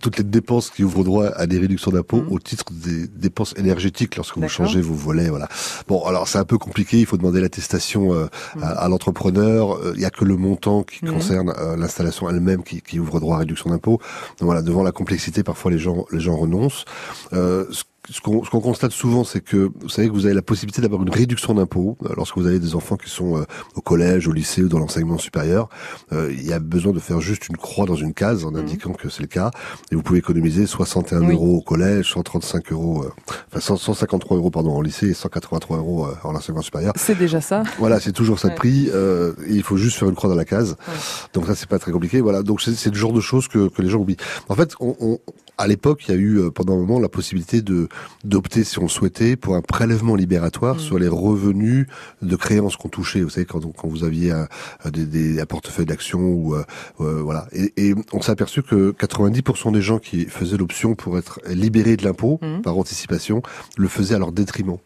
toutes 0.00 0.18
les 0.18 0.24
dépenses 0.24 0.70
qui 0.70 0.84
ouvrent 0.84 1.02
droit 1.02 1.26
à 1.26 1.46
des 1.46 1.58
réductions 1.58 1.90
d'impôts 1.90 2.22
Mhm. 2.22 2.32
au 2.32 2.38
titre 2.38 2.64
des 2.72 3.08
dépenses 3.08 3.54
énergétiques 3.56 4.14
lorsque 4.16 4.38
vous 4.38 4.48
changez 4.48 4.80
vos 4.80 4.94
volets. 4.94 5.28
Voilà. 5.30 5.48
Bon, 5.88 6.04
alors 6.04 6.28
c'est 6.28 6.38
un 6.38 6.44
peu 6.44 6.58
compliqué. 6.58 7.00
Il 7.00 7.06
faut 7.06 7.16
demander 7.16 7.40
l'attestation 7.40 8.14
euh, 8.14 8.26
à, 8.62 8.84
à 8.84 8.88
l'entrepreneur. 8.88 9.72
Euh, 9.76 9.92
Il 9.96 10.00
y 10.00 10.04
a 10.04 10.10
que 10.10 10.24
le 10.24 10.36
montant 10.36 10.84
qui 10.84 11.00
concerne 11.00 11.52
euh, 11.58 11.76
l'installation 11.76 12.30
elle-même 12.30 12.62
qui, 12.62 12.82
qui 12.82 13.00
ouvre 13.00 13.18
droit 13.18 13.36
à 13.36 13.38
réduction 13.40 13.68
d'impôts. 13.70 13.98
Voilà, 14.40 14.62
devant 14.62 14.84
la 14.84 14.92
complexité, 14.92 15.42
parfois 15.42 15.70
les 15.72 15.78
gens, 15.78 16.06
les 16.12 16.20
gens 16.20 16.36
renoncent. 16.36 16.84
Euh, 17.32 17.64
ce 17.70 17.82
ce 18.10 18.20
qu'on 18.20 18.40
qu'on 18.40 18.60
constate 18.60 18.92
souvent, 18.92 19.24
c'est 19.24 19.40
que 19.40 19.70
vous 19.80 19.88
savez 19.88 20.08
que 20.08 20.12
vous 20.12 20.26
avez 20.26 20.34
la 20.34 20.42
possibilité 20.42 20.82
d'avoir 20.82 21.02
une 21.02 21.10
réduction 21.10 21.54
d'impôts 21.54 21.96
euh, 22.04 22.08
lorsque 22.16 22.36
vous 22.36 22.46
avez 22.46 22.58
des 22.58 22.74
enfants 22.74 22.96
qui 22.96 23.08
sont 23.10 23.36
euh, 23.38 23.44
au 23.76 23.80
collège, 23.80 24.26
au 24.28 24.32
lycée 24.32 24.62
ou 24.62 24.68
dans 24.68 24.78
l'enseignement 24.78 25.18
supérieur. 25.18 25.68
Euh, 26.12 26.30
il 26.32 26.44
y 26.46 26.52
a 26.52 26.58
besoin 26.58 26.92
de 26.92 26.98
faire 26.98 27.20
juste 27.20 27.48
une 27.48 27.56
croix 27.56 27.86
dans 27.86 27.94
une 27.94 28.12
case 28.14 28.44
en 28.44 28.54
indiquant 28.54 28.92
que 28.92 29.08
c'est 29.08 29.22
le 29.22 29.28
cas, 29.28 29.50
et 29.92 29.94
vous 29.94 30.02
pouvez 30.02 30.18
économiser 30.18 30.66
61 30.66 31.20
Oui. 31.22 31.34
euros 31.34 31.56
au 31.58 31.60
collège, 31.62 32.10
135 32.12 32.72
euros, 32.72 33.04
euh, 33.04 33.10
enfin 33.48 33.60
100 33.60 33.76
153 33.76 34.36
euros 34.36 34.50
pardon 34.50 34.72
en 34.72 34.80
lycée 34.82 35.08
et 35.08 35.14
183 35.14 35.78
euros 35.78 36.06
euh, 36.06 36.14
en 36.24 36.34
enseignement 36.34 36.62
supérieur. 36.62 36.92
C'est 36.96 37.16
déjà 37.18 37.40
ça 37.40 37.62
Voilà, 37.78 38.00
c'est 38.00 38.12
toujours 38.12 38.38
ça 38.38 38.48
de 38.48 38.52
Ouais. 38.52 38.56
prix. 38.56 38.90
Euh, 38.92 39.32
et 39.46 39.54
il 39.54 39.62
faut 39.62 39.76
juste 39.76 39.96
faire 39.98 40.08
une 40.08 40.14
croix 40.16 40.28
dans 40.28 40.36
la 40.36 40.44
case. 40.44 40.76
Ouais. 40.88 40.94
Donc 41.34 41.46
ça, 41.46 41.54
c'est 41.54 41.68
pas 41.68 41.78
très 41.78 41.92
compliqué. 41.92 42.20
Voilà. 42.20 42.42
Donc 42.42 42.60
c'est 42.60 42.74
c'est 42.74 42.90
le 42.90 42.96
genre 42.96 43.12
de 43.12 43.20
choses 43.20 43.46
que, 43.48 43.68
que 43.68 43.82
les 43.82 43.88
gens 43.88 43.98
oublient. 43.98 44.16
En 44.48 44.54
fait, 44.54 44.74
on, 44.80 44.96
on- 45.00 45.18
à 45.60 45.66
l'époque, 45.66 46.04
il 46.08 46.10
y 46.12 46.14
a 46.14 46.18
eu 46.18 46.38
euh, 46.38 46.50
pendant 46.50 46.74
un 46.74 46.78
moment 46.78 46.98
la 46.98 47.08
possibilité 47.08 47.60
de 47.62 47.88
d'opter, 48.24 48.64
si 48.64 48.78
on 48.78 48.82
le 48.82 48.88
souhaitait, 48.88 49.36
pour 49.36 49.54
un 49.56 49.60
prélèvement 49.62 50.14
libératoire 50.16 50.76
Mm. 50.76 50.80
sur 50.80 50.98
les 50.98 51.08
revenus 51.08 51.86
de 52.22 52.36
créances 52.36 52.76
qu'on 52.76 52.88
touchait. 52.88 53.20
Vous 53.22 53.30
savez, 53.30 53.46
quand, 53.46 53.60
quand 53.76 53.88
vous 53.88 54.04
aviez 54.04 54.30
un, 54.32 54.48
des, 54.90 55.04
des, 55.06 55.40
un 55.40 55.46
portefeuille 55.46 55.86
d'actions 55.86 56.20
ou 56.32 56.54
euh, 56.54 56.64
euh, 57.00 57.20
voilà. 57.22 57.46
Et, 57.52 57.72
et 57.76 57.94
on 58.12 58.20
s'est 58.22 58.32
aperçu 58.32 58.62
que 58.62 58.92
90% 58.92 59.72
des 59.72 59.82
gens 59.82 59.98
qui 59.98 60.24
faisaient 60.26 60.56
l'option 60.56 60.94
pour 60.94 61.18
être 61.18 61.40
libérés 61.48 61.96
de 61.96 62.04
l'impôt 62.04 62.38
Mm. 62.42 62.62
par 62.62 62.76
anticipation 62.78 63.42
le 63.76 63.88
faisaient 63.88 64.14
à 64.14 64.18
leur 64.18 64.32
détriment. 64.32 64.78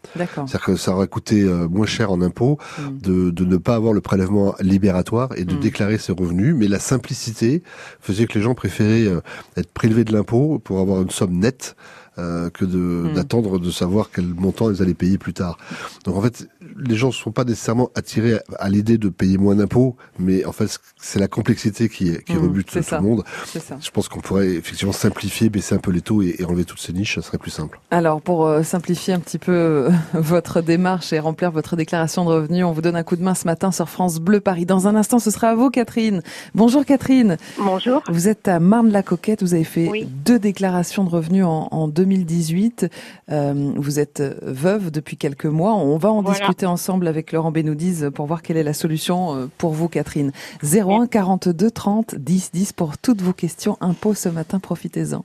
C'est-à-dire 0.46 0.62
que 0.66 0.76
ça 0.76 0.92
aurait 0.96 1.08
coûté 1.08 1.42
euh, 1.42 1.68
moins 1.68 1.86
cher 1.86 2.10
en 2.10 2.20
impôts 2.20 2.58
Mm. 2.78 2.98
de, 3.00 3.30
de 3.30 3.44
ne 3.44 3.56
pas 3.58 3.74
avoir 3.76 3.92
le 3.92 4.00
prélèvement 4.00 4.54
libératoire 4.60 5.30
et 5.36 5.44
de 5.44 5.54
Mm. 5.54 5.60
déclarer 5.60 5.98
ses 5.98 6.12
revenus, 6.12 6.54
mais 6.56 6.66
la 6.68 6.78
simplicité 6.80 7.62
faisait 8.00 8.26
que 8.26 8.36
les 8.38 8.42
gens 8.42 8.54
préféraient 8.54 9.06
euh, 9.06 9.20
être 9.56 9.70
prélevés 9.72 10.04
de 10.04 10.12
l'impôt 10.12 10.58
pour 10.64 10.80
avoir 10.80 11.02
une 11.02 11.10
somme 11.10 11.38
nette 11.38 11.76
euh, 12.18 12.50
que 12.50 12.64
de 12.64 12.78
Mm. 12.78 13.14
d'attendre 13.14 13.58
de 13.58 13.70
savoir 13.70 14.10
quel 14.14 14.26
montant 14.26 14.70
ils 14.70 14.80
allaient 14.82 14.94
payer 14.94 15.18
plus 15.18 15.32
tard. 15.34 15.58
Donc 16.04 16.16
en 16.16 16.20
fait, 16.22 16.48
les 16.78 16.96
gens 16.96 17.08
ne 17.08 17.12
sont 17.12 17.32
pas 17.32 17.44
nécessairement 17.44 17.90
attirés 17.94 18.34
à, 18.34 18.40
à 18.58 18.68
l'idée 18.68 18.98
de 18.98 19.08
payer 19.08 19.38
moins 19.38 19.54
d'impôts, 19.56 19.96
mais 20.18 20.44
en 20.44 20.52
fait 20.52 20.78
c'est 21.00 21.18
la 21.18 21.28
complexité 21.28 21.88
qui, 21.88 22.16
qui 22.24 22.34
Mm, 22.34 22.38
rebute 22.42 22.66
tout 22.70 22.82
ça. 22.82 22.96
le 22.98 23.02
monde. 23.02 23.24
Ça. 23.46 23.76
Je 23.80 23.90
pense 23.90 24.08
qu'on 24.08 24.20
pourrait 24.20 24.48
effectivement 24.54 24.92
simplifier, 24.92 25.48
baisser 25.48 25.74
un 25.74 25.78
peu 25.78 25.90
les 25.90 26.00
taux 26.00 26.22
et, 26.22 26.36
et 26.38 26.44
enlever 26.44 26.64
toutes 26.64 26.80
ces 26.80 26.92
niches, 26.92 27.14
ça 27.16 27.22
serait 27.22 27.38
plus 27.38 27.50
simple. 27.50 27.80
Alors, 27.90 28.20
pour 28.20 28.46
euh, 28.46 28.62
simplifier 28.62 29.14
un 29.14 29.20
petit 29.20 29.38
peu 29.38 29.52
euh, 29.52 29.90
votre 30.14 30.60
démarche 30.60 31.12
et 31.12 31.18
remplir 31.18 31.50
votre 31.50 31.76
déclaration 31.76 32.24
de 32.24 32.30
revenus, 32.30 32.64
on 32.64 32.72
vous 32.72 32.82
donne 32.82 32.96
un 32.96 33.02
coup 33.02 33.16
de 33.16 33.22
main 33.22 33.34
ce 33.34 33.46
matin 33.46 33.70
sur 33.72 33.88
France 33.88 34.18
Bleu 34.20 34.40
Paris. 34.40 34.66
Dans 34.66 34.86
un 34.88 34.94
instant, 34.96 35.18
ce 35.18 35.30
sera 35.30 35.48
à 35.48 35.54
vous, 35.54 35.70
Catherine. 35.70 36.22
Bonjour, 36.54 36.84
Catherine. 36.84 37.36
Bonjour. 37.58 38.02
Vous 38.08 38.28
êtes 38.28 38.48
à 38.48 38.60
Marne-la-Coquette. 38.60 39.42
Vous 39.42 39.54
avez 39.54 39.64
fait 39.64 39.88
Oui. 39.88 40.06
deux 40.24 40.38
déclarations 40.38 41.04
de 41.04 41.10
revenus 41.10 41.44
en, 41.44 41.68
en 41.70 41.88
2018. 42.04 42.86
Euh, 43.30 43.72
vous 43.76 43.98
êtes 43.98 44.22
veuve 44.42 44.90
depuis 44.90 45.16
quelques 45.16 45.46
mois. 45.46 45.74
On 45.74 45.96
va 45.96 46.10
en 46.10 46.20
Voilà. 46.22 46.38
discuter 46.38 46.66
ensemble 46.66 47.08
avec 47.08 47.32
Laurent 47.32 47.50
Benoudiz 47.50 48.10
pour 48.14 48.26
voir 48.26 48.42
quelle 48.42 48.56
est 48.58 48.62
la 48.62 48.74
solution 48.74 49.34
euh, 49.34 49.46
pour 49.58 49.72
vous, 49.72 49.88
Catherine. 49.88 50.32
01 50.62 51.06
42 51.06 51.70
30 51.70 52.14
10 52.16 52.50
10 52.52 52.72
pour 52.74 52.98
toutes 52.98 53.22
vos 53.22 53.32
questions 53.32 53.78
impôts 53.80 54.14
ce 54.14 54.28
matin. 54.28 54.58
Profitez-en. 54.58 55.24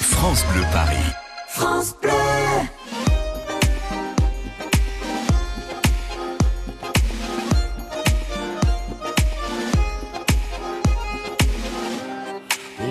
France 0.00 0.44
Bleu 0.52 0.62
Paris. 0.72 0.96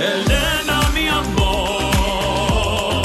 Elena, 0.00 0.80
mi 0.94 1.08
amor, 1.08 3.02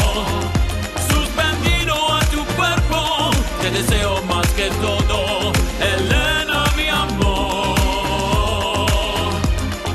suspendido 1.10 1.94
a 2.14 2.22
tu 2.32 2.46
cuerpo, 2.56 3.32
te 3.62 3.70
deseo 3.70 4.22
más 4.24 4.48
que 4.54 4.70
todo. 4.82 5.52
Elena, 5.82 6.64
mi 6.78 6.88
amor, 6.88 8.06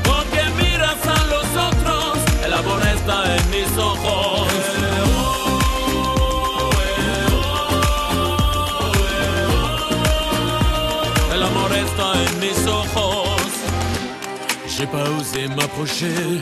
porque 0.03 0.43
miras 0.61 1.01
a 1.07 1.23
los 1.25 1.47
otros, 1.69 2.19
el 2.45 2.53
amor 2.53 2.81
está 2.95 3.35
en 3.35 3.49
mis 3.49 3.77
ojos. 3.79 4.47
El 11.33 11.41
amor 11.43 11.71
está 11.73 12.13
en 12.23 12.39
mis 12.39 12.67
ojos. 12.67 13.27
J'ai 14.67 14.87
pas 14.87 15.09
osé 15.19 15.47
m'approcher, 15.47 16.41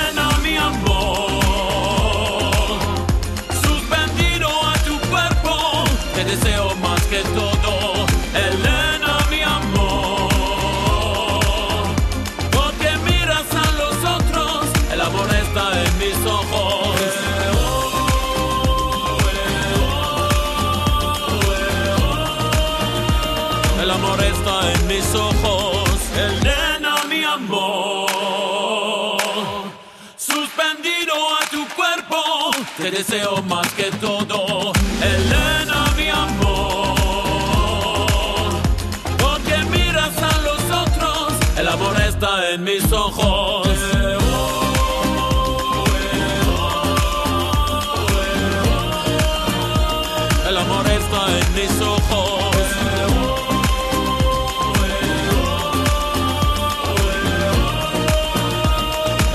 deseo 6.31 6.73
más 6.75 7.01
que 7.07 7.21
todo. 7.39 8.05
Elena, 8.33 9.17
mi 9.29 9.41
amor. 9.41 10.69
Porque 12.51 12.89
miras 13.05 13.47
a 13.63 13.71
los 13.81 13.97
otros. 14.17 14.65
El 14.93 15.01
amor 15.01 15.27
está 15.43 15.65
en 15.83 15.97
mis 15.99 16.25
ojos. 16.25 16.95
El 23.81 23.91
amor 23.91 24.23
está 24.23 24.71
en 24.73 24.87
mis 24.87 25.13
ojos. 25.13 25.99
Elena, 26.15 26.95
mi 27.09 27.23
amor. 27.23 28.07
Suspendido 30.15 31.13
a 31.39 31.45
tu 31.49 31.67
cuerpo. 31.75 32.51
Te 32.77 32.89
deseo 32.89 33.41
más 33.43 33.67
que 33.73 33.91
todo. 33.99 34.60
En 42.53 42.63
mis 42.63 42.91
ojos. 42.91 43.67
El 50.47 50.57
amor 50.57 50.85
está 50.87 51.21
en 51.39 51.53
mis 51.55 51.81
ojos. 51.81 52.41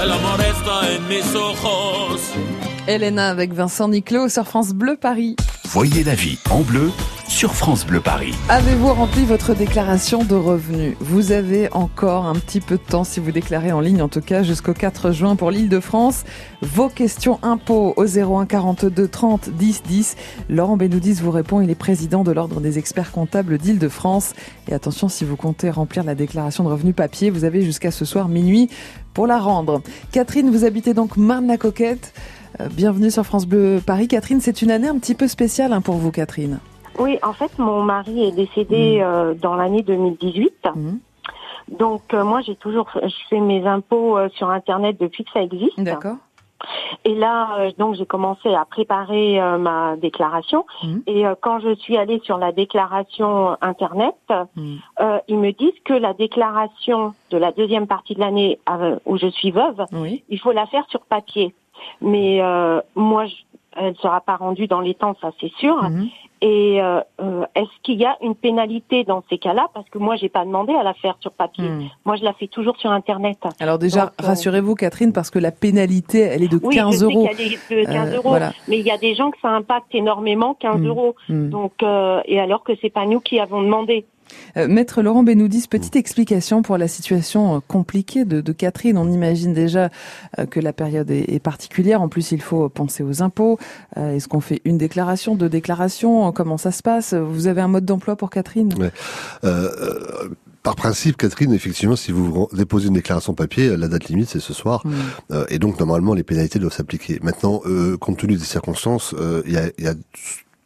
El 0.02 0.12
amor 0.12 0.40
está 0.40 0.92
en 0.92 1.09
mis 1.09 1.35
ojos. 1.35 2.20
Elena 2.87 3.31
avec 3.31 3.52
Vincent 3.55 3.88
Niclot 3.88 4.29
sur 4.29 4.44
France 4.44 4.74
Bleu 4.74 4.96
Paris. 4.96 5.37
Voyez 5.72 6.05
la 6.05 6.14
vie 6.14 6.38
en 6.50 6.61
bleu 6.61 6.92
sur 7.37 7.55
France 7.55 7.85
Bleu 7.85 8.01
Paris. 8.01 8.33
Avez-vous 8.49 8.94
rempli 8.94 9.27
votre 9.27 9.55
déclaration 9.55 10.25
de 10.25 10.35
revenus? 10.35 10.96
Vous 11.01 11.33
avez 11.33 11.70
encore 11.75 12.25
un 12.25 12.33
petit 12.33 12.62
peu 12.62 12.79
de 12.79 12.83
temps 12.83 13.05
si 13.05 13.20
vous 13.20 13.31
déclarez 13.31 13.72
en 13.72 13.81
ligne, 13.81 14.01
en 14.01 14.09
tout 14.09 14.22
cas 14.22 14.42
jusqu'au 14.42 14.72
4 14.72 15.12
juin 15.12 15.37
pour 15.37 15.51
l'île 15.51 15.68
de 15.68 15.79
France. 15.79 16.25
Vos 16.62 16.88
questions 16.88 17.38
impôts 17.42 17.92
au 17.99 18.07
01 18.07 18.46
42 18.46 19.07
30 19.07 19.51
10 19.51 19.83
10. 19.83 20.16
Laurent 20.49 20.79
Benoudis 20.79 21.20
vous 21.20 21.31
répond, 21.31 21.61
il 21.61 21.68
est 21.68 21.75
président 21.75 22.25
de 22.25 22.33
l'Ordre 22.33 22.62
des 22.62 22.79
experts 22.79 23.12
comptables 23.12 23.59
d'île 23.59 23.79
de 23.79 23.90
France. 23.90 24.33
Et 24.66 24.72
attention, 24.72 25.11
si 25.11 25.27
vous 25.27 25.37
comptez 25.37 25.68
remplir 25.68 26.05
la 26.05 26.14
déclaration 26.14 26.64
de 26.64 26.70
revenus 26.70 26.94
papier, 26.94 27.29
vous 27.29 27.44
avez 27.44 27.61
jusqu'à 27.61 27.90
ce 27.90 28.07
soir 28.07 28.29
minuit 28.29 28.70
pour 29.12 29.27
la 29.27 29.38
rendre. 29.38 29.83
Catherine, 30.11 30.49
vous 30.49 30.64
habitez 30.64 30.94
donc 30.94 31.18
Marne-la-Coquette. 31.18 32.14
Euh, 32.62 32.68
Bienvenue 32.70 33.11
sur 33.11 33.27
France 33.27 33.44
Bleu 33.44 33.83
Paris. 33.85 34.09
Catherine, 34.09 34.40
c'est 34.40 34.62
une 34.62 34.70
année 34.70 34.88
un 34.88 34.99
petit 34.99 35.14
peu 35.14 35.29
spéciale 35.29 35.75
hein, 35.75 35.83
pour 35.83 35.96
vous, 35.96 36.11
Catherine. 36.11 36.61
Oui, 36.98 37.18
en 37.22 37.32
fait, 37.32 37.59
mon 37.59 37.82
mari 37.82 38.24
est 38.24 38.32
décédé 38.32 38.98
euh, 39.02 39.35
dans 39.35 39.54
l'année 39.54 39.82
2018. 39.82 40.68
Donc, 41.68 42.14
euh, 42.14 42.24
moi, 42.24 42.40
j'ai 42.42 42.56
toujours 42.56 42.90
fait- 42.90 43.09
je 43.09 43.16
fais 43.28 43.40
mes 43.40 43.66
impôts 43.66 44.16
euh, 44.16 44.28
sur 44.35 44.50
Internet 44.50 44.96
depuis 45.00 45.24
que 45.24 45.30
ça 45.32 45.42
existe. 45.42 45.78
D'accord. 45.80 46.16
Et 47.04 47.14
là, 47.14 47.59
euh, 47.59 47.70
donc, 47.76 47.96
j'ai 47.96 48.06
commencé 48.06 48.54
à 48.54 48.64
préparer 48.64 49.40
euh, 49.40 49.59
ma 49.59 49.96
déclaration. 49.96 50.64
Et 51.06 51.26
euh, 51.26 51.35
quand 51.40 51.59
je 51.61 51.74
suis 51.74 51.96
allée 51.96 52.20
sur 52.24 52.38
la 52.38 52.52
déclaration 52.52 53.56
Internet, 53.61 54.14
euh, 55.00 55.18
ils 55.28 55.38
me 55.38 55.50
disent 55.52 55.78
que 55.85 55.92
la 55.92 56.14
déclaration 56.14 57.14
de 57.30 57.37
la 57.37 57.52
deuxième 57.52 57.87
partie 57.87 58.14
de 58.14 58.20
l'année 58.20 58.59
où 59.04 59.16
je 59.18 59.26
suis 59.26 59.50
veuve, 59.50 59.85
il 60.28 60.38
faut 60.40 60.52
la 60.52 60.66
faire 60.66 60.85
sur 60.88 61.00
papier. 61.00 61.54
Mais 62.00 62.40
euh, 62.40 62.80
moi, 62.94 63.26
je, 63.26 63.35
elle 63.76 63.96
sera 63.96 64.20
pas 64.22 64.37
rendue 64.37 64.66
dans 64.66 64.80
les 64.80 64.94
temps, 64.94 65.14
ça 65.20 65.32
c'est 65.40 65.52
sûr. 65.59 65.78
Et 66.42 66.83
euh, 66.83 67.01
euh, 67.20 67.46
est-ce 67.55 67.70
qu'il 67.83 67.99
y 67.99 68.05
a 68.05 68.16
une 68.20 68.35
pénalité 68.35 69.05
dans 69.05 69.22
ces 69.31 69.38
cas-là? 69.38 69.68
Parce 69.72 69.88
que 69.88 69.96
moi, 69.99 70.16
j'ai 70.16 70.29
pas 70.29 70.44
demandé 70.44 70.75
à 70.75 70.83
la 70.83 70.92
faire 70.92 71.16
sur 71.20 71.33
papier. 71.33 71.66
Hmm. 71.68 71.85
Moi, 72.05 72.16
je 72.16 72.25
la 72.25 72.35
fais 72.35 72.46
toujours 72.46 72.77
sur 72.77 72.90
Internet. 72.90 73.38
Alors 73.59 73.79
déjà, 73.79 74.05
euh, 74.05 74.09
rassurez-vous, 74.27 74.75
Catherine, 74.75 75.12
parce 75.14 75.31
que 75.31 75.38
la 75.38 75.51
pénalité, 75.51 76.20
elle 76.20 76.42
est 76.42 76.49
de 76.49 76.61
oui, 76.62 76.75
15 76.77 77.01
je 77.01 77.05
euros. 77.07 77.27
sais 77.27 77.35
qu'elle 77.35 77.53
est 77.81 77.87
de 77.87 77.90
15 77.90 78.12
Euh, 78.12 78.16
euros, 78.16 78.29
voilà. 78.29 78.53
mais 78.68 78.79
il 78.79 78.85
y 78.87 78.90
a 78.90 78.99
des 78.99 79.14
gens 79.14 79.31
que 79.31 79.38
ça 79.40 79.49
impacte 79.49 79.94
énormément, 79.94 80.53
15 80.55 80.81
Mm, 80.83 80.87
euros. 80.87 81.14
mm. 81.31 81.49
Donc, 81.49 81.72
euh, 81.83 82.20
et 82.27 82.38
alors 82.38 82.62
que 82.64 82.72
c'est 82.83 82.90
pas 82.90 83.07
nous 83.07 83.20
qui 83.20 83.40
avons 83.40 83.62
demandé. 83.62 84.05
Euh, 84.56 84.68
Maître 84.68 85.02
Laurent 85.02 85.22
Benoudis, 85.22 85.66
petite 85.68 85.96
explication 85.96 86.62
pour 86.62 86.78
la 86.78 86.88
situation 86.88 87.56
euh, 87.56 87.60
compliquée 87.66 88.24
de, 88.24 88.40
de 88.40 88.52
Catherine. 88.52 88.98
On 88.98 89.10
imagine 89.10 89.52
déjà 89.52 89.90
euh, 90.38 90.46
que 90.46 90.60
la 90.60 90.72
période 90.72 91.10
est, 91.10 91.32
est 91.32 91.38
particulière. 91.40 92.02
En 92.02 92.08
plus, 92.08 92.32
il 92.32 92.40
faut 92.40 92.68
penser 92.68 93.02
aux 93.02 93.22
impôts. 93.22 93.58
Euh, 93.96 94.14
Est-ce 94.16 94.28
qu'on 94.28 94.40
fait 94.40 94.60
une 94.64 94.78
déclaration, 94.78 95.34
deux 95.34 95.48
déclarations? 95.48 96.32
Comment 96.32 96.58
ça 96.58 96.72
se 96.72 96.82
passe? 96.82 97.14
Vous 97.14 97.46
avez 97.46 97.60
un 97.60 97.68
mode 97.68 97.84
d'emploi 97.84 98.16
pour 98.16 98.30
Catherine? 98.30 98.72
Ouais. 98.78 98.92
Par 100.62 100.74
principe, 100.74 101.16
Catherine, 101.16 101.52
effectivement, 101.52 101.94
si 101.94 102.10
vous 102.10 102.48
déposez 102.52 102.88
une 102.88 102.94
déclaration 102.94 103.34
papier, 103.34 103.76
la 103.76 103.86
date 103.86 104.08
limite 104.08 104.28
c'est 104.28 104.40
ce 104.40 104.52
soir, 104.52 104.82
Mm. 104.84 105.34
Et 105.48 105.58
donc 105.58 105.78
normalement 105.78 106.14
les 106.14 106.24
pénalités 106.24 106.58
doivent 106.58 106.72
s'appliquer. 106.72 107.20
Maintenant, 107.22 107.60
compte 108.00 108.18
tenu 108.18 108.34
des 108.36 108.44
circonstances, 108.44 109.14
il 109.46 109.52
y, 109.52 109.56
a, 109.56 109.70
il 109.78 109.84
y 109.84 109.88
a 109.88 109.94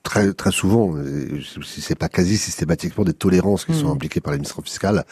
très 0.02 0.32
très 0.32 0.50
souvent, 0.50 0.96
euh, 0.96 1.40
si 1.62 1.80
c'est 1.82 1.94
pas 1.94 2.08
quasi 2.08 2.38
systématiquement, 2.38 3.04
des 3.04 3.12
tolérances 3.12 3.64
qui 3.66 3.74
sont 3.74 3.92
appliquées 3.92 4.20
par 4.20 4.32
l'administration 4.32 4.62
fiscale 4.62 5.04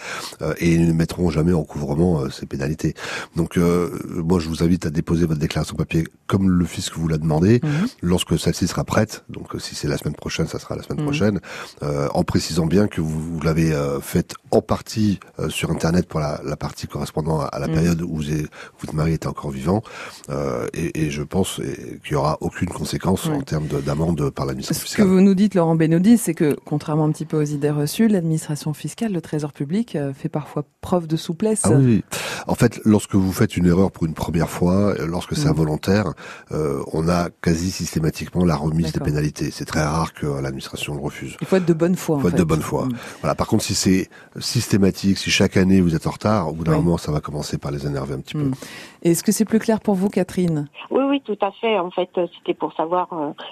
euh, 0.43 0.55
et 0.59 0.73
ils 0.73 0.87
ne 0.87 0.93
mettront 0.93 1.29
jamais 1.31 1.53
en 1.53 1.63
couvrement 1.63 2.21
euh, 2.23 2.31
ces 2.31 2.47
pénalités. 2.47 2.95
Donc, 3.37 3.59
euh, 3.59 3.91
moi, 4.09 4.41
je 4.41 4.49
vous 4.49 4.63
invite 4.63 4.87
à 4.87 4.91
déposer 4.91 5.27
votre 5.27 5.41
déclaration 5.41 5.77
papier 5.77 6.05
comme 6.27 6.51
le 6.51 6.65
fisc 6.65 6.93
vous 6.97 7.09
l'a 7.09 7.19
demandé, 7.19 7.61
lorsque 8.03 8.39
celle-ci 8.39 8.67
sera 8.67 8.85
prête. 8.85 9.25
Donc, 9.29 9.55
euh, 9.55 9.59
si 9.59 9.75
c'est 9.75 9.89
la 9.89 9.97
semaine 9.99 10.15
prochaine, 10.15 10.47
ça 10.47 10.59
sera 10.59 10.75
la 10.77 10.83
semaine 10.83 10.99
Mhm. 11.01 11.05
prochaine, 11.05 11.41
euh, 11.83 12.09
en 12.15 12.25
précisant 12.25 12.67
bien 12.67 12.87
que 12.89 13.01
vous, 13.01 13.19
vous 13.21 13.41
l'avez 13.43 13.73
euh, 13.73 14.01
faite 14.01 14.35
en 14.51 14.61
partie 14.63 15.21
euh, 15.39 15.49
sur 15.49 15.71
Internet 15.71 16.07
pour 16.09 16.21
la, 16.21 16.41
la 16.45 16.57
partie 16.57 16.87
correspondant 16.87 17.41
à, 17.41 17.45
à 17.47 17.59
la 17.59 17.69
période 17.69 18.01
où 18.03 18.17
vous 18.17 18.31
êtes- 18.33 18.49
votre 18.81 18.95
mari 18.95 19.13
était 19.15 19.27
encore 19.27 19.51
vivant. 19.51 19.83
Euh, 20.31 20.67
et, 20.75 21.05
et 21.07 21.11
je 21.11 21.23
pense 21.23 21.57
qu'il 21.57 22.13
y 22.13 22.15
aura 22.15 22.39
aucune 22.41 22.69
conséquence 22.69 23.27
en 23.27 23.41
termes 23.43 23.67
de- 23.67 23.81
d'amende 23.81 24.31
par 24.31 24.45
l'administration 24.47 24.78
Ce 24.87 24.97
que 24.97 25.03
vous 25.03 25.21
nous 25.21 25.35
dites, 25.35 25.55
Laurent 25.55 25.75
Benodi, 25.75 26.19
c'est 26.19 26.35
que, 26.35 26.57
contrairement 26.65 27.05
un 27.05 27.13
petit 27.13 27.25
peu 27.25 27.37
aux 27.37 27.45
idées 27.45 27.71
reçues, 27.71 28.09
l'administration 28.09 28.73
fiscale, 28.73 29.13
le 29.13 29.21
trésor 29.21 29.53
public, 29.53 29.97
euh, 29.97 30.13
fait 30.13 30.29
parfois 30.29 30.65
preuve 30.81 31.07
de 31.07 31.17
souplesse. 31.17 31.63
Ah 31.65 31.73
oui. 31.73 32.03
En 32.47 32.55
fait, 32.55 32.81
lorsque 32.85 33.15
vous 33.15 33.33
faites 33.33 33.57
une 33.57 33.67
erreur 33.67 33.91
pour 33.91 34.07
une 34.07 34.15
première 34.15 34.49
fois, 34.49 34.95
euh, 34.95 35.07
lorsque 35.07 35.37
c'est 35.37 35.47
mm. 35.47 35.51
involontaire, 35.51 36.13
euh, 36.53 36.83
on 36.93 37.09
a 37.09 37.29
quasi 37.43 37.71
systématiquement 37.71 38.45
la 38.45 38.57
remise 38.57 38.93
des 38.93 39.01
pénalités. 39.01 39.51
C'est 39.51 39.65
très 39.65 39.83
rare 39.83 40.15
que 40.15 40.27
l'administration 40.27 40.95
le 40.95 41.01
refuse. 41.01 41.37
Il 41.41 41.47
faut 41.47 41.57
être 41.57 41.67
de 41.67 41.75
bonne 41.75 41.97
foi. 41.97 42.17
Il 42.19 42.23
faut 42.23 42.29
être 42.29 42.39
de 42.39 42.45
bonne 42.45 42.63
foi. 42.63 42.87
Mm. 42.87 42.93
Voilà. 43.21 43.35
Par 43.35 43.47
contre, 43.47 43.65
si 43.65 43.75
c'est 43.75 44.09
systématique, 44.39 45.19
si 45.19 45.31
chaque 45.31 45.57
année 45.57 45.81
vous 45.81 45.95
êtes 45.95 46.07
en 46.07 46.11
retard, 46.11 46.49
au 46.49 46.53
bout 46.53 46.65
d'un 46.65 46.77
moment, 46.77 46.99
ça 46.99 47.13
va 47.13 47.21
commencer 47.21 47.59
par 47.59 47.71
les 47.71 47.87
énerver 47.87 48.15
un 48.15 48.21
petit 48.21 48.35
peu. 48.35 48.45
Mm. 48.45 48.55
Est-ce 49.03 49.23
que 49.23 49.33
c'est 49.33 49.45
plus 49.45 49.59
clair 49.59 49.81
pour 49.81 49.95
vous, 49.95 50.09
Catherine? 50.09 50.69
Oui, 50.91 51.03
oui, 51.09 51.23
tout 51.25 51.39
à 51.41 51.51
fait. 51.53 51.79
En 51.79 51.91
fait, 51.91 52.09
c'était 52.39 52.55
pour 52.55 52.73
savoir. 52.75 53.09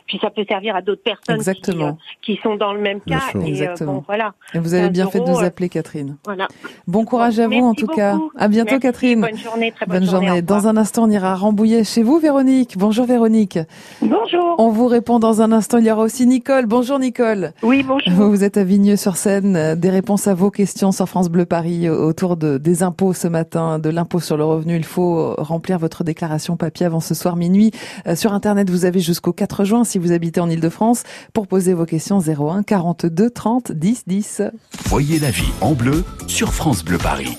puis 0.06 0.18
ça 0.20 0.30
peut 0.30 0.44
servir 0.48 0.74
à 0.74 0.82
d'autres 0.82 1.02
personnes 1.02 1.15
Exactement. 1.28 1.98
Qui, 2.22 2.38
sont 2.42 2.56
dans 2.56 2.72
le 2.72 2.80
même 2.80 3.00
cas. 3.00 3.20
Et, 3.34 3.48
Exactement. 3.48 4.04
voilà. 4.06 4.34
Et 4.54 4.58
vous 4.58 4.74
avez 4.74 4.90
bien 4.90 5.08
fait 5.08 5.20
de 5.20 5.24
nous 5.24 5.38
appeler, 5.38 5.68
Catherine. 5.68 6.16
Voilà. 6.24 6.48
Bon 6.86 7.04
courage 7.04 7.38
à 7.38 7.48
vous, 7.48 7.64
en 7.64 7.74
tout 7.74 7.86
cas. 7.86 8.18
À 8.36 8.48
bientôt, 8.48 8.78
Catherine. 8.78 9.20
Bonne 9.20 9.36
journée, 9.36 9.72
très 9.72 9.86
bonne, 9.86 10.04
journée. 10.04 10.42
Dans 10.42 10.68
un 10.68 10.76
instant, 10.76 11.04
on 11.04 11.10
ira 11.10 11.34
Rambouillet 11.34 11.84
chez 11.84 12.02
vous, 12.02 12.18
Véronique. 12.18 12.76
Bonjour, 12.76 13.06
Véronique. 13.06 13.58
Bonjour. 14.00 14.56
On 14.58 14.70
vous 14.70 14.86
répond 14.86 15.18
dans 15.18 15.42
un 15.42 15.52
instant. 15.52 15.78
Il 15.78 15.86
y 15.86 15.90
aura 15.90 16.02
aussi 16.02 16.26
Nicole. 16.26 16.66
Bonjour, 16.66 16.98
Nicole. 16.98 17.52
Oui, 17.62 17.82
bonjour. 17.82 18.12
Vous 18.12 18.44
êtes 18.44 18.56
à 18.56 18.64
Vigneux-sur-Seine. 18.64 19.56
Euh, 19.56 19.74
des 19.74 19.90
réponses 19.90 20.26
à 20.26 20.34
vos 20.34 20.50
questions 20.50 20.92
sur 20.92 21.08
France 21.08 21.28
Bleu 21.28 21.44
Paris 21.44 21.88
autour 21.88 22.36
de, 22.36 22.58
des 22.58 22.82
impôts 22.82 23.12
ce 23.12 23.28
matin, 23.28 23.78
de 23.78 23.90
l'impôt 23.90 24.20
sur 24.20 24.36
le 24.36 24.44
revenu. 24.44 24.76
Il 24.76 24.84
faut 24.84 25.34
remplir 25.38 25.78
votre 25.78 26.04
déclaration 26.04 26.56
papier 26.56 26.86
avant 26.86 27.00
ce 27.00 27.14
soir 27.14 27.36
minuit. 27.36 27.72
Euh, 28.06 28.16
sur 28.16 28.32
Internet, 28.32 28.70
vous 28.70 28.84
avez 28.84 29.00
jusqu'au 29.00 29.32
4 29.32 29.64
juin 29.64 29.84
si 29.84 29.98
vous 29.98 30.12
habitez 30.12 30.40
en 30.40 30.48
Ile-de-France 30.48 31.04
pour 31.32 31.46
poser 31.46 31.74
vos 31.74 31.86
questions 31.86 32.20
01 32.20 32.62
42 32.62 33.30
30 33.30 33.72
10 33.72 34.02
10. 34.06 34.42
Voyez 34.86 35.18
la 35.18 35.30
vie 35.30 35.50
en 35.60 35.72
bleu 35.72 36.04
sur 36.26 36.52
France 36.52 36.84
Bleu 36.84 36.98
Paris. 36.98 37.36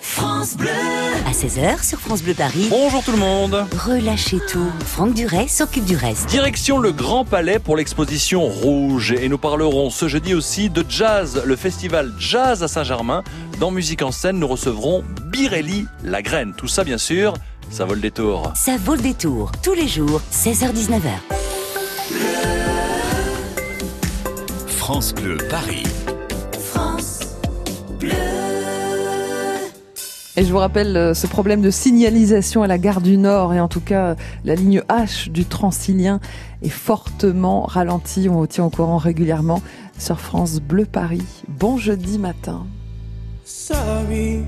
France 0.00 0.56
Bleu. 0.56 0.70
À 1.26 1.32
16h 1.32 1.86
sur 1.86 2.00
France 2.00 2.22
Bleu 2.22 2.34
Paris. 2.34 2.66
Bonjour 2.70 3.04
tout 3.04 3.12
le 3.12 3.18
monde. 3.18 3.64
Relâchez 3.86 4.38
tout. 4.50 4.72
Franck 4.84 5.14
Duret 5.14 5.46
s'occupe 5.46 5.84
du 5.84 5.94
reste. 5.94 6.28
Direction 6.28 6.78
le 6.78 6.90
Grand 6.90 7.24
Palais 7.24 7.58
pour 7.58 7.76
l'exposition 7.76 8.42
Rouge. 8.42 9.12
Et 9.12 9.28
nous 9.28 9.38
parlerons 9.38 9.90
ce 9.90 10.08
jeudi 10.08 10.34
aussi 10.34 10.68
de 10.68 10.84
jazz, 10.88 11.42
le 11.44 11.54
festival 11.54 12.12
Jazz 12.18 12.62
à 12.62 12.68
Saint-Germain. 12.68 13.22
Dans 13.60 13.70
Musique 13.70 14.02
en 14.02 14.10
scène, 14.10 14.38
nous 14.38 14.48
recevrons 14.48 15.04
Birelli 15.26 15.86
La 16.02 16.22
Graine. 16.22 16.54
Tout 16.56 16.68
ça, 16.68 16.82
bien 16.82 16.98
sûr, 16.98 17.34
ça 17.70 17.84
vaut 17.84 17.94
le 17.94 18.00
détour. 18.00 18.52
Ça 18.56 18.76
vaut 18.78 18.96
le 18.96 19.02
détour. 19.02 19.52
Tous 19.62 19.74
les 19.74 19.86
jours, 19.86 20.22
16h-19h. 20.32 22.69
France 24.92 25.14
Bleu 25.14 25.36
Paris. 25.48 25.84
Et 30.36 30.44
je 30.44 30.50
vous 30.50 30.58
rappelle 30.58 30.96
euh, 30.96 31.14
ce 31.14 31.28
problème 31.28 31.60
de 31.60 31.70
signalisation 31.70 32.64
à 32.64 32.66
la 32.66 32.76
gare 32.76 33.00
du 33.00 33.16
Nord 33.16 33.54
et 33.54 33.60
en 33.60 33.68
tout 33.68 33.80
cas 33.80 34.16
la 34.44 34.56
ligne 34.56 34.82
H 34.88 35.30
du 35.30 35.44
Transilien 35.44 36.18
est 36.62 36.70
fortement 36.70 37.62
ralentie. 37.62 38.28
On 38.28 38.38
vous 38.38 38.48
tient 38.48 38.64
au 38.64 38.70
courant 38.70 38.98
régulièrement 38.98 39.62
sur 39.96 40.18
France 40.18 40.58
Bleu 40.58 40.86
Paris. 40.86 41.22
Bon 41.46 41.76
jeudi 41.76 42.18
matin. 42.18 42.66
Sorry. 43.44 44.42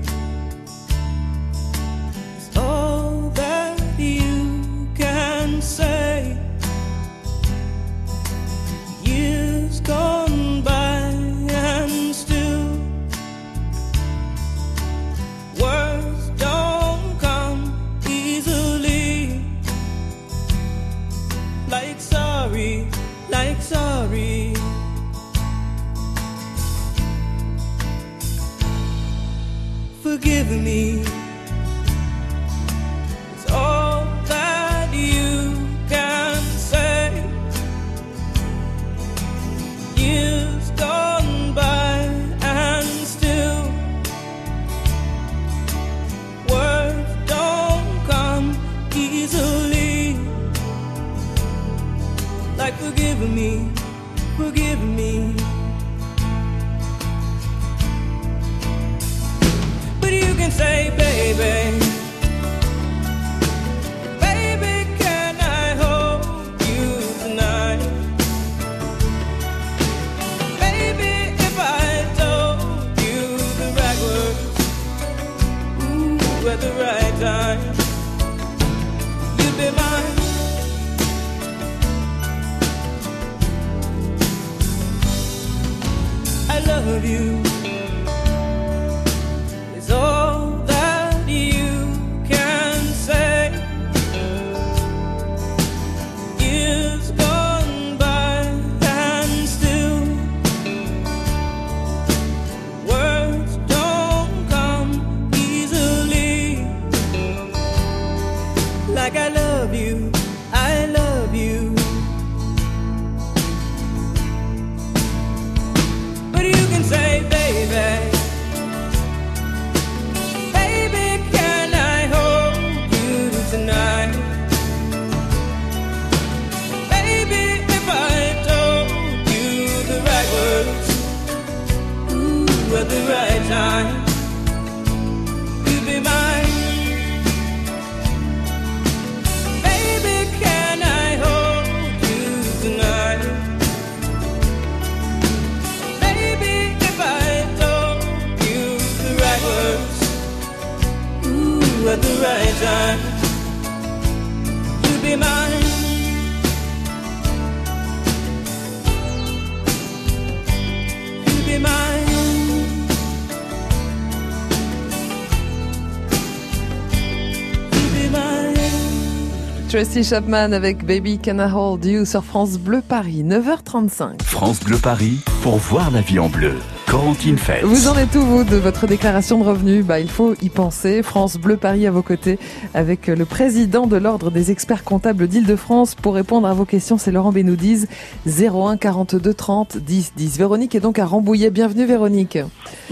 Tracy 169.83 170.05
Chapman 170.05 170.53
avec 170.53 170.85
Baby 170.85 171.19
Can 171.19 171.39
I 171.39 171.51
Hold 171.53 171.83
You 171.83 172.05
sur 172.05 172.23
France 172.23 172.57
Bleu 172.57 172.81
Paris, 172.81 173.21
9h35. 173.25 174.21
France 174.23 174.61
Bleu 174.61 174.77
Paris, 174.77 175.19
pour 175.43 175.57
voir 175.57 175.91
la 175.91 175.99
vie 175.99 176.19
en 176.19 176.29
bleu. 176.29 176.53
Corentine 176.89 177.37
Fête. 177.37 177.63
Vous 177.63 177.87
en 177.87 177.97
êtes 177.97 178.13
où, 178.15 178.21
vous, 178.21 178.43
de 178.43 178.55
votre 178.55 178.87
déclaration 178.87 179.39
de 179.39 179.43
revenus? 179.43 179.83
Bah, 179.83 179.99
Il 179.99 180.09
faut 180.09 180.35
y 180.41 180.49
penser. 180.49 181.01
France 181.01 181.37
Bleu 181.37 181.57
Paris 181.57 181.87
à 181.87 181.91
vos 181.91 182.03
côtés 182.03 182.37
avec 182.73 183.07
le 183.07 183.25
président 183.25 183.87
de 183.87 183.97
l'Ordre 183.97 184.29
des 184.31 184.51
experts 184.51 184.83
comptables 184.83 185.27
d'Île-de-France. 185.27 185.95
Pour 185.95 186.13
répondre 186.13 186.47
à 186.47 186.53
vos 186.53 186.65
questions, 186.65 186.97
c'est 186.97 187.11
Laurent 187.11 187.31
Benoudiz, 187.31 187.87
01 188.27 188.77
42 188.77 189.33
30 189.33 189.77
10 189.77 190.13
10. 190.15 190.37
Véronique 190.37 190.75
est 190.75 190.81
donc 190.81 190.99
à 190.99 191.05
Rambouillet. 191.05 191.49
Bienvenue, 191.49 191.85
Véronique. 191.85 192.37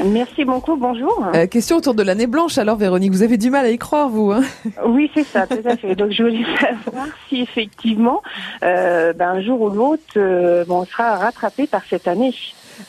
Merci 0.04 0.46
beaucoup, 0.46 0.78
bonjour. 0.78 1.28
Euh, 1.36 1.46
question 1.46 1.78
autour 1.78 1.94
de 1.94 2.02
l'année 2.02 2.28
blanche, 2.28 2.58
alors, 2.58 2.78
Véronique. 2.78 3.12
Vous 3.12 3.24
avez 3.24 3.38
du 3.38 3.50
mal 3.50 3.66
à 3.66 3.70
y 3.70 3.78
croire, 3.78 4.10
vous 4.10 4.32
hein? 4.32 4.42
Oui, 4.86 5.12
c'est 5.14 5.26
ça, 5.26 5.46
tout 5.46 5.60
à 5.64 5.78
fait. 5.78 5.96
Donc, 5.96 6.12
je 6.12 6.24
voulais 6.24 6.46
savoir 6.60 7.06
si 7.30 7.42
effectivement, 7.42 8.22
euh, 8.64 9.14
ben, 9.14 9.30
un 9.30 9.42
jour 9.42 9.62
ou 9.62 9.70
l'autre, 9.70 10.02
euh, 10.18 10.66
on 10.70 10.86
sera 10.86 11.18
rattrapé 11.18 11.68
par 11.68 11.84
cette 11.88 12.08
année. 12.08 12.34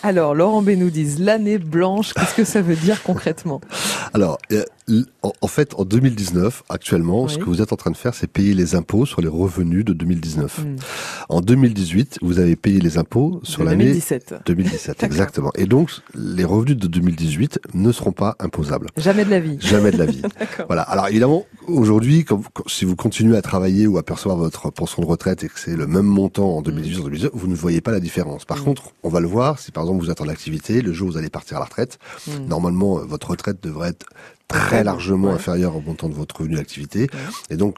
Alors, 0.02 0.35
Laurent 0.35 0.62
Benoudiz, 0.62 1.18
l'année 1.18 1.59
blanche, 1.59 2.12
qu'est-ce 2.14 2.35
que 2.35 2.44
ça 2.44 2.62
veut 2.62 2.76
dire 2.76 3.02
concrètement? 3.02 3.61
Alors, 4.14 4.38
euh, 4.52 4.64
en 5.22 5.46
fait, 5.46 5.74
en 5.74 5.85
2019, 5.85 6.64
actuellement, 6.68 7.28
ce 7.28 7.38
que 7.38 7.44
vous 7.44 7.62
êtes 7.62 7.72
en 7.72 7.76
train 7.76 7.90
de 7.90 7.96
faire, 7.96 8.14
c'est 8.14 8.26
payer 8.26 8.55
les 8.55 8.74
impôts 8.74 9.07
sur 9.07 9.20
les 9.20 9.28
revenus 9.28 9.85
de 9.85 9.92
2019. 9.92 10.59
Hmm. 10.59 10.76
En 11.28 11.40
2018, 11.40 12.18
vous 12.22 12.38
avez 12.38 12.57
payé 12.57 12.81
les 12.81 12.98
impôts 12.98 13.40
sur 13.42 13.64
l'année 13.64 13.85
2017. 13.85 14.35
2017, 14.46 15.02
exactement. 15.05 15.50
Et 15.57 15.66
donc, 15.66 15.90
les 16.14 16.44
revenus 16.44 16.76
de 16.76 16.87
2018 16.87 17.61
ne 17.74 17.92
seront 17.92 18.12
pas 18.12 18.37
imposables. 18.40 18.88
Jamais 18.96 19.24
de 19.24 19.31
la 19.31 19.40
vie. 19.40 19.59
Jamais 19.61 19.92
de 19.92 19.98
la 19.98 20.07
vie. 20.12 20.22
voilà. 20.66 20.83
Alors, 20.83 21.09
évidemment, 21.09 21.46
aujourd'hui, 21.66 22.24
si 22.66 22.85
vous 22.85 22.96
continuez 22.96 23.37
à 23.37 23.42
travailler 23.42 23.87
ou 23.87 23.98
à 23.98 24.02
percevoir 24.02 24.37
votre 24.37 24.70
pension 24.70 25.02
de 25.02 25.07
retraite 25.07 25.44
et 25.44 25.48
que 25.48 25.59
c'est 25.59 25.76
le 25.76 25.87
même 25.87 26.07
montant 26.07 26.57
en 26.57 26.62
2018 26.62 27.00
en 27.00 27.05
2019, 27.05 27.31
vous 27.35 27.48
ne 27.48 27.55
voyez 27.55 27.81
pas 27.81 27.92
la 27.92 28.00
différence. 28.00 28.44
Par 28.44 28.59
hmm. 28.59 28.64
contre, 28.64 28.92
on 29.02 29.09
va 29.09 29.20
le 29.20 29.28
voir 29.28 29.59
si 29.59 29.70
par 29.70 29.85
exemple 29.85 30.02
vous 30.02 30.11
êtes 30.11 30.20
en 30.20 30.28
activité, 30.28 30.83
le 30.83 30.92
jour 30.92 31.09
où 31.09 31.12
vous 31.12 31.18
allez 31.18 31.31
partir 31.31 31.57
à 31.57 31.61
la 31.61 31.66
retraite, 31.66 31.98
hmm. 32.26 32.46
normalement, 32.48 32.96
votre 32.96 33.31
retraite 33.31 33.62
devrait 33.62 33.90
être 33.90 34.07
très 34.48 34.82
largement 34.85 35.31
inférieur 35.31 35.77
au 35.77 35.81
montant 35.81 36.09
de 36.09 36.14
votre 36.14 36.38
revenu 36.40 36.57
d'activité. 36.57 37.09
Et 37.51 37.57
donc, 37.57 37.77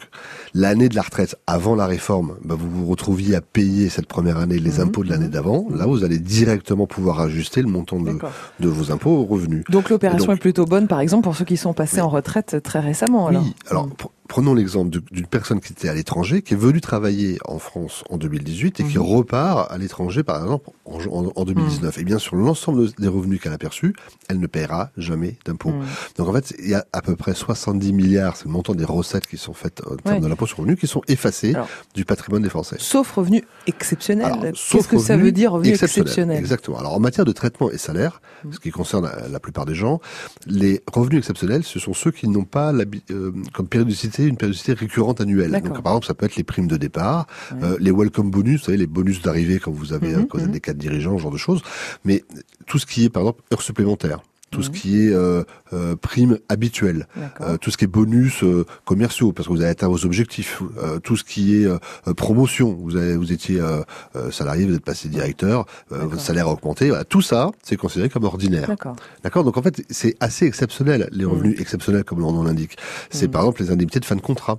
l'année 0.55 0.89
de 0.89 0.95
la 0.95 1.03
retraite 1.03 1.37
avant 1.47 1.75
la 1.75 1.87
réforme, 1.87 2.37
bah, 2.45 2.57
vous 2.59 2.71
vous 2.71 2.87
retrouviez 2.87 3.35
à 3.35 3.41
payer 3.41 3.89
cette 3.89 4.07
première 4.07 4.39
année 4.39 4.59
les 4.59 4.79
mhm. 4.79 4.89
impôts 4.89 5.05
de 5.05 5.11
l'année 5.11 5.29
d'avant. 5.29 5.67
Là, 5.71 5.87
vous 5.87 6.05
allez 6.05 6.19
directement 6.19 6.87
pouvoir 6.87 7.21
ajuster 7.21 7.63
le 7.63 7.69
montant 7.69 8.01
de, 8.01 8.19
de 8.61 8.69
vos 8.69 8.93
impôts 8.93 9.11
aux 9.11 9.25
revenus. 9.25 9.65
Donc, 9.69 9.91
l'opération 9.91 10.33
est 10.33 10.37
plutôt 10.37 10.65
bonne, 10.65 10.89
par 10.89 11.01
exemple, 11.01 11.25
pour 11.25 11.37
ceux 11.37 11.45
qui 11.45 11.57
sont 11.57 11.75
passés 11.75 12.01
en 12.01 12.09
retraite 12.09 12.63
très 12.63 12.81
récemment. 12.81 13.29
Alors. 13.29 13.43
Oui, 13.43 13.55
alors, 13.71 13.89
prenons 14.35 14.55
l'exemple 14.55 14.91
d'une 15.13 15.27
personne 15.27 15.61
qui 15.61 15.73
était 15.73 15.89
à 15.89 15.95
l'étranger, 15.95 16.43
qui 16.43 16.55
est 16.55 16.57
venue 16.57 16.81
travailler 16.81 17.39
en 17.45 17.61
France 17.61 18.03
en 18.11 18.17
2018 18.17 18.81
et 18.81 18.83
qui 18.83 18.99
mhm. 18.99 19.05
repart 19.05 19.71
à 19.71 19.79
l'étranger, 19.79 20.25
par 20.25 20.43
exemple, 20.43 20.71
en, 20.87 21.45
2019. 21.45 21.83
Mhm. 21.83 21.87
Et 21.87 22.01
eh 22.01 22.05
bien, 22.05 22.19
sur 22.19 22.35
l'ensemble 22.35 22.91
des 22.99 23.07
revenus 23.07 23.41
qu'elle 23.41 23.53
a 23.53 23.59
perçus, 23.59 23.95
elle 24.29 24.41
ne 24.41 24.49
paiera 24.49 24.91
jamais 24.97 25.39
d'impôts. 25.45 25.71
Mhm. 25.71 25.85
Donc, 26.19 26.29
en 26.29 26.33
fait, 26.33 26.53
il 26.59 26.69
y 26.69 26.75
a 26.75 26.85
à 26.93 27.01
peu 27.01 27.15
près 27.15 27.33
70 27.33 27.93
milliards, 27.93 28.37
c'est 28.37 28.47
le 28.47 28.51
montant 28.51 28.75
des 28.75 28.85
recettes 28.85 29.29
qui 29.29 29.37
sont 29.37 29.55
faites 29.55 29.83
en 29.87 29.95
termes 29.95 30.19
de 30.19 30.27
l'impôt 30.27 30.49
sur 30.49 30.57
le 30.57 30.63
revenu, 30.63 30.77
qui 30.77 30.89
sont 30.89 31.03
effacés 31.07 31.55
du 31.95 32.05
patrimoine 32.05 32.43
des 32.43 32.49
Français. 32.49 32.79
Sauf 32.81 33.13
revenus 33.13 33.43
exceptionnels. 33.69 34.53
Qu'est-ce 34.53 34.89
que 34.89 34.99
ça 34.99 35.17
veut 35.17 35.31
dire, 35.31 35.53
revenus 35.53 35.81
exceptionnels 35.81 36.39
Exactement. 36.39 36.81
Alors, 36.81 36.95
en 36.95 37.01
matière 37.01 37.25
de 37.25 37.31
traitement 37.31 37.71
et 37.71 37.79
salaire, 37.79 38.21
ce 38.51 38.59
qui 38.59 38.73
concerne 38.73 39.09
la, 39.31 39.39
plupart 39.39 39.65
des 39.65 39.77
gens, 39.77 40.01
les 40.49 40.83
revenus 40.93 41.19
exceptionnels, 41.19 41.63
ce 41.63 41.79
sont 41.79 41.95
ceux 41.95 42.11
qui 42.11 42.27
n'ont 42.27 42.43
pas 42.43 42.73
euh, 42.73 43.33
comme 43.53 43.69
périodicité 43.69 44.24
une 44.29 44.37
périodicité 44.37 44.73
récurrente 44.73 45.21
annuelle. 45.21 45.53
Donc, 45.53 45.83
par 45.83 45.93
exemple, 45.93 46.07
ça 46.07 46.15
peut 46.15 46.27
être 46.27 46.37
les 46.37 46.45
primes 46.45 46.67
de 46.67 46.77
départ, 46.77 47.27
euh, 47.63 47.77
les 47.81 47.91
welcome 47.91 48.31
bonus, 48.31 48.61
vous 48.61 48.67
savez, 48.67 48.79
les 48.79 48.87
bonus 48.87 49.23
d'arrivée 49.23 49.59
quand 49.59 49.73
vous 49.73 49.93
avez, 49.93 50.15
mm 50.17 50.27
des 50.47 50.61
cadres 50.61 50.79
dirigeants, 50.79 51.17
ce 51.17 51.23
genre 51.23 51.31
de 51.31 51.39
choses. 51.39 51.63
Mais 52.05 52.25
tout 52.67 52.79
ce 52.79 52.87
qui 52.87 53.05
est, 53.05 53.09
par 53.09 53.23
exemple, 53.23 53.43
heures 53.53 53.63
supplémentaires 53.63 54.21
tout 54.55 54.63
ce 54.63 54.71
qui 54.71 55.03
est 55.03 55.13
euh, 55.13 55.43
euh, 55.73 55.97
prime 55.97 56.39
habituelle, 56.49 57.09
euh, 57.41 57.57
tout 57.57 57.71
ce 57.71 57.77
qui 57.77 57.85
est 57.85 57.89
bonus 57.89 58.45
euh, 58.45 58.65
commerciaux 58.85 59.33
parce 59.33 59.49
que 59.49 59.53
vous 59.53 59.61
avez 59.61 59.71
atteint 59.71 59.89
vos 59.89 60.05
objectifs, 60.05 60.63
euh, 60.79 61.01
tout 61.01 61.17
ce 61.17 61.25
qui 61.25 61.57
est 61.57 61.69
promotion, 62.17 62.73
vous 62.81 62.97
avez 62.97 63.17
vous 63.17 63.33
étiez 63.33 63.61
salarié, 64.31 64.67
vous 64.67 64.75
êtes 64.75 64.85
passé 64.85 65.09
directeur, 65.09 65.67
votre 65.91 66.21
salaire 66.21 66.49
a 66.49 66.53
augmenté, 66.53 66.89
voilà, 66.89 67.05
tout 67.05 67.23
ça 67.23 67.51
c'est 67.63 67.77
considéré 67.77 68.09
comme 68.09 68.25
ordinaire. 68.25 68.69
D'accord. 69.23 69.45
Donc 69.45 69.57
en 69.57 69.63
fait 69.63 69.83
c'est 69.91 70.17
assez 70.21 70.47
exceptionnel 70.47 71.09
les 71.13 71.25
revenus 71.25 71.61
exceptionnels 71.61 72.05
comme 72.05 72.21
l'on 72.21 72.43
l'indique. 72.45 72.77
C'est 73.11 73.29
par 73.29 73.43
exemple 73.43 73.63
les 73.63 73.71
indemnités 73.71 74.01
de 74.01 74.05
fin 74.05 74.17
de 74.17 74.21
contrat. 74.21 74.59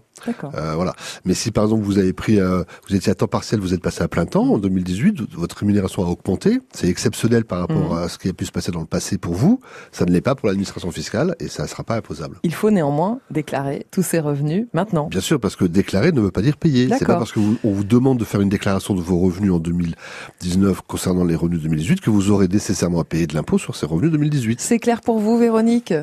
voilà. 0.52 0.94
Mais 1.24 1.34
si 1.34 1.52
par 1.52 1.66
exemple 1.66 1.84
vous 1.84 1.98
avez 1.98 2.14
pris, 2.14 2.40
vous 2.40 2.96
étiez 2.96 3.12
à 3.12 3.16
temps 3.16 3.28
partiel, 3.28 3.60
vous 3.60 3.74
êtes 3.74 3.82
passé 3.82 4.04
à 4.04 4.08
plein 4.08 4.26
temps 4.26 4.46
en 4.54 4.58
2018, 4.58 5.22
votre 5.34 5.58
rémunération 5.58 6.04
a 6.04 6.08
augmenté, 6.08 6.60
c'est 6.74 6.88
exceptionnel 6.88 7.46
par 7.46 7.60
rapport 7.60 7.98
à 7.98 8.10
ce 8.10 8.18
qui 8.18 8.30
a 8.30 8.34
pu 8.34 8.46
se 8.46 8.52
passer 8.52 8.72
dans 8.72 8.82
le 8.82 8.86
passé 8.86 9.18
pour 9.18 9.34
vous. 9.34 9.60
Ça 9.92 10.06
ne 10.06 10.12
l'est 10.12 10.22
pas 10.22 10.36
pour 10.36 10.48
l'administration 10.48 10.92
fiscale 10.92 11.36
et 11.40 11.48
ça 11.48 11.64
ne 11.64 11.68
sera 11.68 11.84
pas 11.84 11.96
imposable. 11.96 12.38
Il 12.44 12.54
faut 12.54 12.72
néanmoins 12.72 13.20
déclarer 13.32 13.86
tous 13.92 14.04
ces 14.04 14.20
revenus 14.20 14.68
maintenant. 14.74 15.08
Bien 15.08 15.22
sûr, 15.22 15.40
parce 15.40 15.56
que 15.56 15.66
déclarer 15.66 16.12
ne 16.12 16.22
veut 16.22 16.32
pas 16.32 16.42
dire 16.42 16.58
payer. 16.58 16.90
C'est 16.98 17.06
pas 17.06 17.16
parce 17.16 17.32
qu'on 17.32 17.42
vous, 17.42 17.58
vous 17.64 17.84
demande 17.84 18.18
de 18.18 18.26
faire 18.26 18.42
une 18.42 18.50
déclaration 18.50 18.94
de 18.94 19.02
vos 19.02 19.20
revenus 19.20 19.52
en 19.52 19.60
2019 19.60 20.82
concernant 20.82 21.24
les 21.24 21.36
revenus 21.36 21.62
2018 21.62 22.02
que 22.02 22.10
vous 22.10 22.32
aurez 22.32 22.48
nécessairement 22.48 23.00
à 23.00 23.04
payer 23.04 23.28
de 23.28 23.34
l'impôt 23.34 23.58
sur 23.58 23.76
ces 23.76 23.86
revenus 23.86 24.12
2018. 24.12 24.60
C'est 24.62 24.80
clair 24.80 25.02
pour 25.02 25.20
vous, 25.20 25.38
Véronique? 25.38 25.94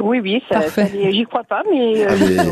Oui, 0.00 0.20
oui, 0.20 0.42
ça, 0.50 0.62
j'y 1.10 1.24
crois 1.24 1.44
pas, 1.44 1.62
mais. 1.70 2.06
Euh, 2.06 2.50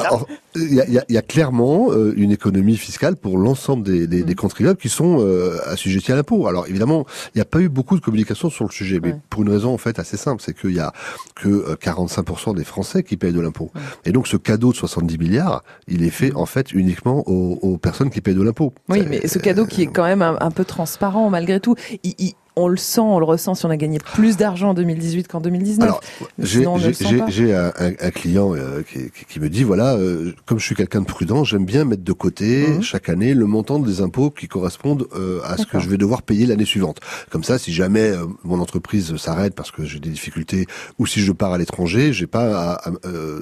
ah, 0.00 0.14
euh, 0.14 0.18
il 0.56 1.02
y, 1.08 1.16
a, 1.16 1.22
clairement 1.22 1.90
euh, 1.90 2.12
une 2.16 2.30
économie 2.30 2.76
fiscale 2.76 3.16
pour 3.16 3.38
l'ensemble 3.38 3.82
des, 3.82 4.22
mm. 4.22 4.34
contribuables 4.34 4.78
qui 4.78 4.88
sont 4.88 5.24
assujettis 5.66 6.12
à 6.12 6.16
l'impôt. 6.16 6.46
Alors 6.46 6.66
évidemment, 6.66 7.06
il 7.34 7.38
n'y 7.38 7.42
a 7.42 7.46
pas 7.46 7.60
eu 7.60 7.68
beaucoup 7.68 7.96
de 7.96 8.00
communication 8.00 8.50
sur 8.50 8.64
le 8.64 8.70
sujet, 8.70 9.00
mais 9.02 9.14
pour 9.30 9.42
une 9.42 9.50
raison 9.50 9.72
en 9.72 9.78
fait 9.78 9.98
assez 9.98 10.16
simple, 10.16 10.42
c'est 10.44 10.56
qu'il 10.56 10.74
y 10.74 10.80
a 10.80 10.92
que 11.34 11.74
45% 11.74 12.54
des 12.54 12.64
Français 12.64 13.02
qui 13.02 13.16
payent 13.16 13.32
de 13.32 13.40
l'impôt. 13.40 13.70
Et 14.04 14.12
donc 14.12 14.26
ce 14.26 14.36
cadeau 14.36 14.72
de 14.72 14.76
70 14.76 15.18
milliards, 15.18 15.62
il 15.88 16.02
est 16.02 16.10
fait 16.10 16.30
mm. 16.30 16.36
en 16.36 16.46
fait 16.46 16.72
uniquement 16.72 17.24
aux, 17.26 17.78
personnes 17.78 18.10
qui 18.10 18.20
payent 18.20 18.34
de 18.34 18.42
l'impôt. 18.42 18.72
Oui, 18.88 19.04
mais 19.08 19.26
ce 19.26 19.38
cadeau 19.38 19.66
qui 19.66 19.82
est 19.82 19.86
quand 19.86 20.04
même 20.04 20.22
un, 20.22 20.50
peu 20.50 20.64
transparent 20.64 21.30
malgré 21.30 21.60
tout, 21.60 21.74
il, 22.04 22.34
on 22.54 22.68
le 22.68 22.76
sent, 22.76 23.00
on 23.00 23.18
le 23.18 23.24
ressent 23.24 23.54
si 23.54 23.64
on 23.64 23.70
a 23.70 23.76
gagné 23.76 23.98
plus 23.98 24.36
d'argent 24.36 24.70
en 24.70 24.74
2018 24.74 25.26
qu'en 25.28 25.40
2019. 25.40 25.88
Alors, 25.88 26.00
j'ai 26.38 27.54
un, 27.54 27.72
un, 27.78 28.10
client 28.10 28.54
euh, 28.54 28.82
qui, 28.82 29.10
qui, 29.26 29.40
me 29.40 29.48
dit, 29.48 29.62
voilà, 29.62 29.94
euh, 29.94 30.34
comme 30.44 30.58
je 30.58 30.66
suis 30.66 30.74
quelqu'un 30.74 31.00
de 31.00 31.06
prudent, 31.06 31.44
j'aime 31.44 31.64
bien 31.64 31.84
mettre 31.84 32.04
de 32.04 32.12
côté 32.12 32.68
mhm. 32.68 32.82
chaque 32.82 33.08
année 33.08 33.32
le 33.32 33.46
montant 33.46 33.78
des 33.78 34.02
impôts 34.02 34.30
qui 34.30 34.48
correspondent 34.48 35.06
euh, 35.14 35.40
à 35.44 35.56
ce 35.56 35.64
que 35.64 35.78
je 35.78 35.88
vais 35.88 35.96
devoir 35.96 36.22
payer 36.22 36.44
l'année 36.44 36.66
suivante. 36.66 37.00
Comme 37.30 37.42
ça, 37.42 37.58
si 37.58 37.72
jamais 37.72 38.12
mon 38.44 38.60
entreprise 38.60 39.16
s'arrête 39.16 39.54
parce 39.54 39.70
que 39.70 39.84
j'ai 39.84 39.98
des 39.98 40.10
difficultés 40.10 40.66
ou 40.98 41.06
si 41.06 41.20
je 41.20 41.32
pars 41.32 41.52
à 41.52 41.58
l'étranger, 41.58 42.12
j'ai 42.12 42.26
pas 42.26 42.74
à, 42.74 42.90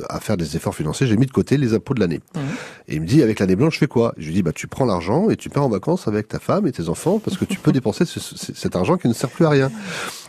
à, 0.08 0.20
faire 0.20 0.36
des 0.36 0.56
efforts 0.56 0.74
financiers, 0.74 1.06
j'ai 1.06 1.16
mis 1.16 1.26
de 1.26 1.32
côté 1.32 1.56
les 1.56 1.74
impôts 1.74 1.94
de 1.94 2.00
l'année. 2.00 2.20
Mhm. 2.36 2.42
Et 2.88 2.94
il 2.94 3.00
me 3.00 3.06
dit, 3.06 3.22
avec 3.22 3.40
l'année 3.40 3.56
blanche, 3.56 3.74
je 3.74 3.78
fais 3.80 3.88
quoi? 3.88 4.14
Je 4.18 4.26
lui 4.26 4.34
dis, 4.34 4.42
bah 4.42 4.52
tu 4.52 4.68
prends 4.68 4.84
l'argent 4.84 5.30
et 5.30 5.36
tu 5.36 5.48
pars 5.48 5.64
en 5.64 5.68
vacances 5.68 6.06
avec 6.06 6.28
ta 6.28 6.38
femme 6.38 6.66
et 6.66 6.72
tes 6.72 6.88
enfants 6.88 7.18
parce 7.18 7.36
que 7.36 7.44
tu 7.44 7.58
peux 7.58 7.72
dépenser 7.80 8.04
cet 8.04 8.76
argent 8.76 8.96
qui 9.00 9.08
ne 9.08 9.12
sert 9.12 9.30
plus 9.30 9.46
à 9.46 9.50
rien. 9.50 9.70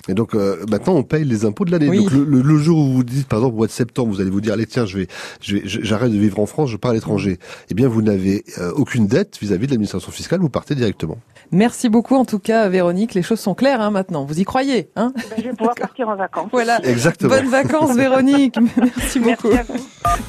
Et 0.08 0.14
donc 0.14 0.36
euh, 0.36 0.66
maintenant 0.70 0.94
on 0.96 1.04
paye 1.04 1.24
les 1.24 1.46
impôts 1.46 1.66
de 1.66 1.72
l'année. 1.72 1.96
Donc 1.96 2.12
le, 2.12 2.58
jour 2.58 2.80
où 2.80 2.92
vous 2.92 3.04
dites 3.04 3.28
par 3.28 3.40
exemple 3.40 3.54
au 3.54 3.58
mois 3.58 3.68
de 3.68 3.72
septembre, 3.72 4.12
vous 4.14 4.22
allez 4.22 4.30
vous 4.30 4.42
dire 4.42 4.54
allez 4.54 4.66
tiens 4.66 4.86
je 4.86 5.00
vais 5.00 5.08
j'arrête 5.42 6.12
de 6.12 6.18
vivre 6.18 6.40
en 6.40 6.46
France, 6.46 6.70
je 6.70 6.78
pars 6.78 6.92
à 6.92 6.94
l'étranger. 6.94 7.38
Eh 7.70 7.74
bien 7.74 7.88
vous 7.88 8.02
n'avez 8.02 8.44
euh, 8.58 8.72
aucune 8.76 9.08
dette 9.08 9.38
vis-à-vis 9.40 9.68
de 9.68 9.72
l'administration 9.72 10.12
fiscale, 10.12 10.40
vous 10.40 10.50
partez 10.50 10.76
directement. 10.76 11.18
Merci 11.52 11.90
beaucoup 11.90 12.16
en 12.16 12.26
tout 12.26 12.40
cas 12.40 12.68
Véronique, 12.70 13.14
les 13.14 13.22
choses 13.22 13.40
sont 13.40 13.54
claires 13.54 13.82
hein, 13.82 13.92
maintenant. 13.92 14.26
Vous 14.26 14.40
y 14.40 14.44
croyez 14.44 14.90
hein 14.96 15.14
ben, 15.16 15.24
Je 15.38 15.44
vais 15.44 15.54
pouvoir 15.56 15.76
partir 15.76 16.10
en 16.10 16.16
vacances. 16.16 16.48
Voilà. 16.52 16.84
Exactement. 16.84 17.36
Bonnes 17.36 17.50
vacances 17.50 17.96
Véronique. 17.96 18.56
Merci 18.78 19.20
beaucoup. 19.20 19.50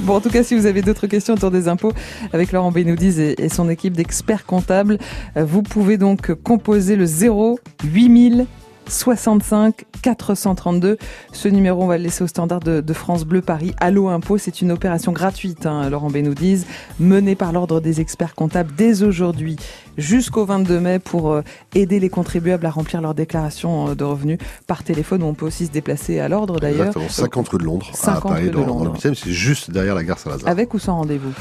Bon 0.01 0.17
en 0.17 0.21
tout 0.21 0.31
cas 0.31 0.43
si 0.43 0.55
vous 0.55 0.67
avez 0.67 0.83
d'autres 0.83 1.07
questions 1.07 1.35
autour 1.35 1.51
des 1.51 1.69
impôts 1.69 1.93
avec 2.33 2.53
Laurent 2.53 2.73
Benoudiz 2.73 3.19
et, 3.19 3.35
et 3.43 3.49
son 3.49 3.69
équipe 3.69 3.95
d'experts 3.95 4.47
comptables, 4.47 4.99
euh, 5.37 5.45
vous 5.45 5.63
pouvez 5.63 5.97
donc 5.97 6.33
composer 6.43 6.97
le 6.97 7.07
0 7.07 7.59
8000 7.85 8.47
65 8.89 9.85
432. 10.03 10.99
Ce 11.33 11.49
numéro, 11.49 11.83
on 11.83 11.87
va 11.87 11.97
le 11.97 12.05
laisser 12.05 12.25
au 12.25 12.27
standard 12.27 12.61
de, 12.61 12.93
France 12.93 13.25
Bleu 13.25 13.41
Paris. 13.41 13.73
Allo 13.81 14.09
Impôt, 14.09 14.37
c'est 14.37 14.61
une 14.61 14.71
opération 14.71 15.13
gratuite, 15.13 15.67
hein, 15.67 15.89
Laurent 15.89 16.11
Benoudiz, 16.11 16.67
menée 17.01 17.35
par 17.35 17.53
l'Ordre 17.53 17.81
des 17.81 18.01
experts 18.01 18.35
comptables 18.35 18.73
dès 18.77 19.03
aujourd'hui 19.03 19.57
jusqu'au 19.97 20.45
22 20.45 20.81
mai 20.81 20.99
pour 20.99 21.33
euh, 21.33 21.43
aider 21.75 22.01
les 22.01 22.09
contribuables 22.09 22.67
à 22.67 22.71
remplir 22.71 23.01
leur 23.01 23.15
déclaration 23.15 23.89
euh, 23.89 23.95
de 23.95 24.05
revenus 24.05 24.39
par 24.67 24.83
téléphone. 24.83 25.23
On 25.23 25.35
peut 25.35 25.47
aussi 25.47 25.67
se 25.67 25.71
déplacer 25.71 26.21
à 26.21 26.29
l'Ordre 26.29 26.61
d'ailleurs. 26.61 26.89
Exactement, 26.89 27.09
50 27.09 27.49
rue 27.49 27.59
de 27.59 27.65
Londres, 27.65 27.91
à 28.05 28.21
Paris, 28.21 28.51
dans, 28.51 28.85
le 28.85 28.91
c'est 28.99 29.31
juste 29.31 29.71
derrière 29.71 29.95
la 29.95 30.05
gare 30.05 30.19
Saint-Lazare. 30.19 30.49
Avec 30.49 30.75
ou 30.75 30.79
sans 30.79 30.97
rendez-vous 30.97 31.33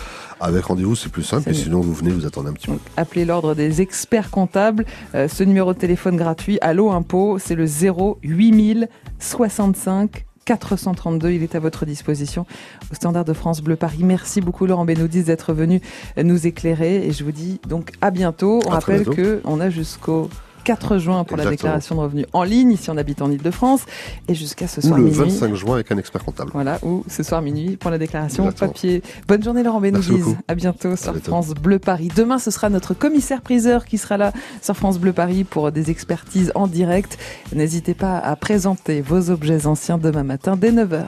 avec 0.41 0.65
rendez-vous, 0.65 0.95
c'est 0.95 1.11
plus 1.11 1.23
simple. 1.23 1.49
Et 1.49 1.53
sinon, 1.53 1.81
vous 1.81 1.93
venez, 1.93 2.11
vous 2.11 2.25
attendez 2.25 2.49
un 2.49 2.53
petit 2.53 2.67
peu. 2.67 2.77
Appelez 2.97 3.25
l'ordre 3.25 3.55
des 3.55 3.81
experts 3.81 4.31
comptables. 4.31 4.85
Euh, 5.15 5.27
ce 5.27 5.43
numéro 5.43 5.73
de 5.73 5.79
téléphone 5.79 6.17
gratuit, 6.17 6.57
Allo 6.61 6.91
Impôt, 6.91 7.37
c'est 7.39 7.55
le 7.55 7.65
0 7.65 8.19
8000 8.23 8.89
65 9.19 10.25
432. 10.45 11.31
Il 11.31 11.43
est 11.43 11.55
à 11.55 11.59
votre 11.59 11.85
disposition 11.85 12.45
au 12.91 12.95
standard 12.95 13.25
de 13.25 13.33
France 13.33 13.61
Bleu 13.61 13.75
Paris. 13.75 14.03
Merci 14.03 14.41
beaucoup 14.41 14.65
Laurent 14.65 14.85
Benoudis 14.85 15.23
d'être 15.23 15.53
venu 15.53 15.81
nous 16.21 16.47
éclairer 16.47 17.07
et 17.07 17.11
je 17.11 17.23
vous 17.23 17.31
dis 17.31 17.59
donc 17.67 17.91
à 18.01 18.11
bientôt. 18.11 18.59
On 18.65 18.69
rappelle 18.69 19.05
que 19.05 19.41
on 19.45 19.59
a 19.59 19.69
jusqu'au 19.69 20.29
4 20.63 20.97
juin 20.97 21.23
pour 21.23 21.37
la 21.37 21.45
déclaration 21.45 21.95
de 21.95 22.01
revenus 22.01 22.25
en 22.33 22.43
ligne, 22.43 22.75
si 22.77 22.89
on 22.89 22.97
habite 22.97 23.21
en 23.21 23.31
Ile-de-France, 23.31 23.81
et 24.27 24.35
jusqu'à 24.35 24.67
ce 24.67 24.81
soir 24.81 24.93
ou 24.93 24.97
le 24.97 25.03
minuit. 25.03 25.17
25 25.17 25.55
juin 25.55 25.75
avec 25.75 25.91
un 25.91 25.97
expert 25.97 26.23
comptable. 26.23 26.51
Voilà, 26.53 26.79
ou 26.83 27.03
ce 27.07 27.23
soir 27.23 27.41
minuit 27.41 27.77
pour 27.77 27.91
la 27.91 27.97
déclaration 27.97 28.51
papier. 28.51 29.01
Bonne 29.27 29.43
journée 29.43 29.63
Laurent 29.63 29.81
Benoît. 29.81 30.01
À 30.47 30.55
bientôt 30.55 30.95
sur 30.95 31.15
France 31.17 31.49
Bleu 31.49 31.79
Paris. 31.79 32.09
Demain, 32.15 32.39
ce 32.39 32.51
sera 32.51 32.69
notre 32.69 32.93
commissaire 32.93 33.41
priseur 33.41 33.85
qui 33.85 33.97
sera 33.97 34.17
là 34.17 34.31
sur 34.61 34.75
France 34.75 34.99
Bleu 34.99 35.13
Paris 35.13 35.43
pour 35.43 35.71
des 35.71 35.89
expertises 35.89 36.51
en 36.55 36.67
direct. 36.67 37.17
N'hésitez 37.53 37.93
pas 37.93 38.17
à 38.17 38.35
présenter 38.35 39.01
vos 39.01 39.29
objets 39.29 39.65
anciens 39.67 39.97
demain 39.97 40.23
matin 40.23 40.55
dès 40.55 40.71
9h. 40.71 41.05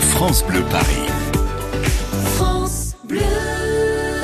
France 0.00 0.44
Bleu 0.46 0.62
Paris. 0.70 1.10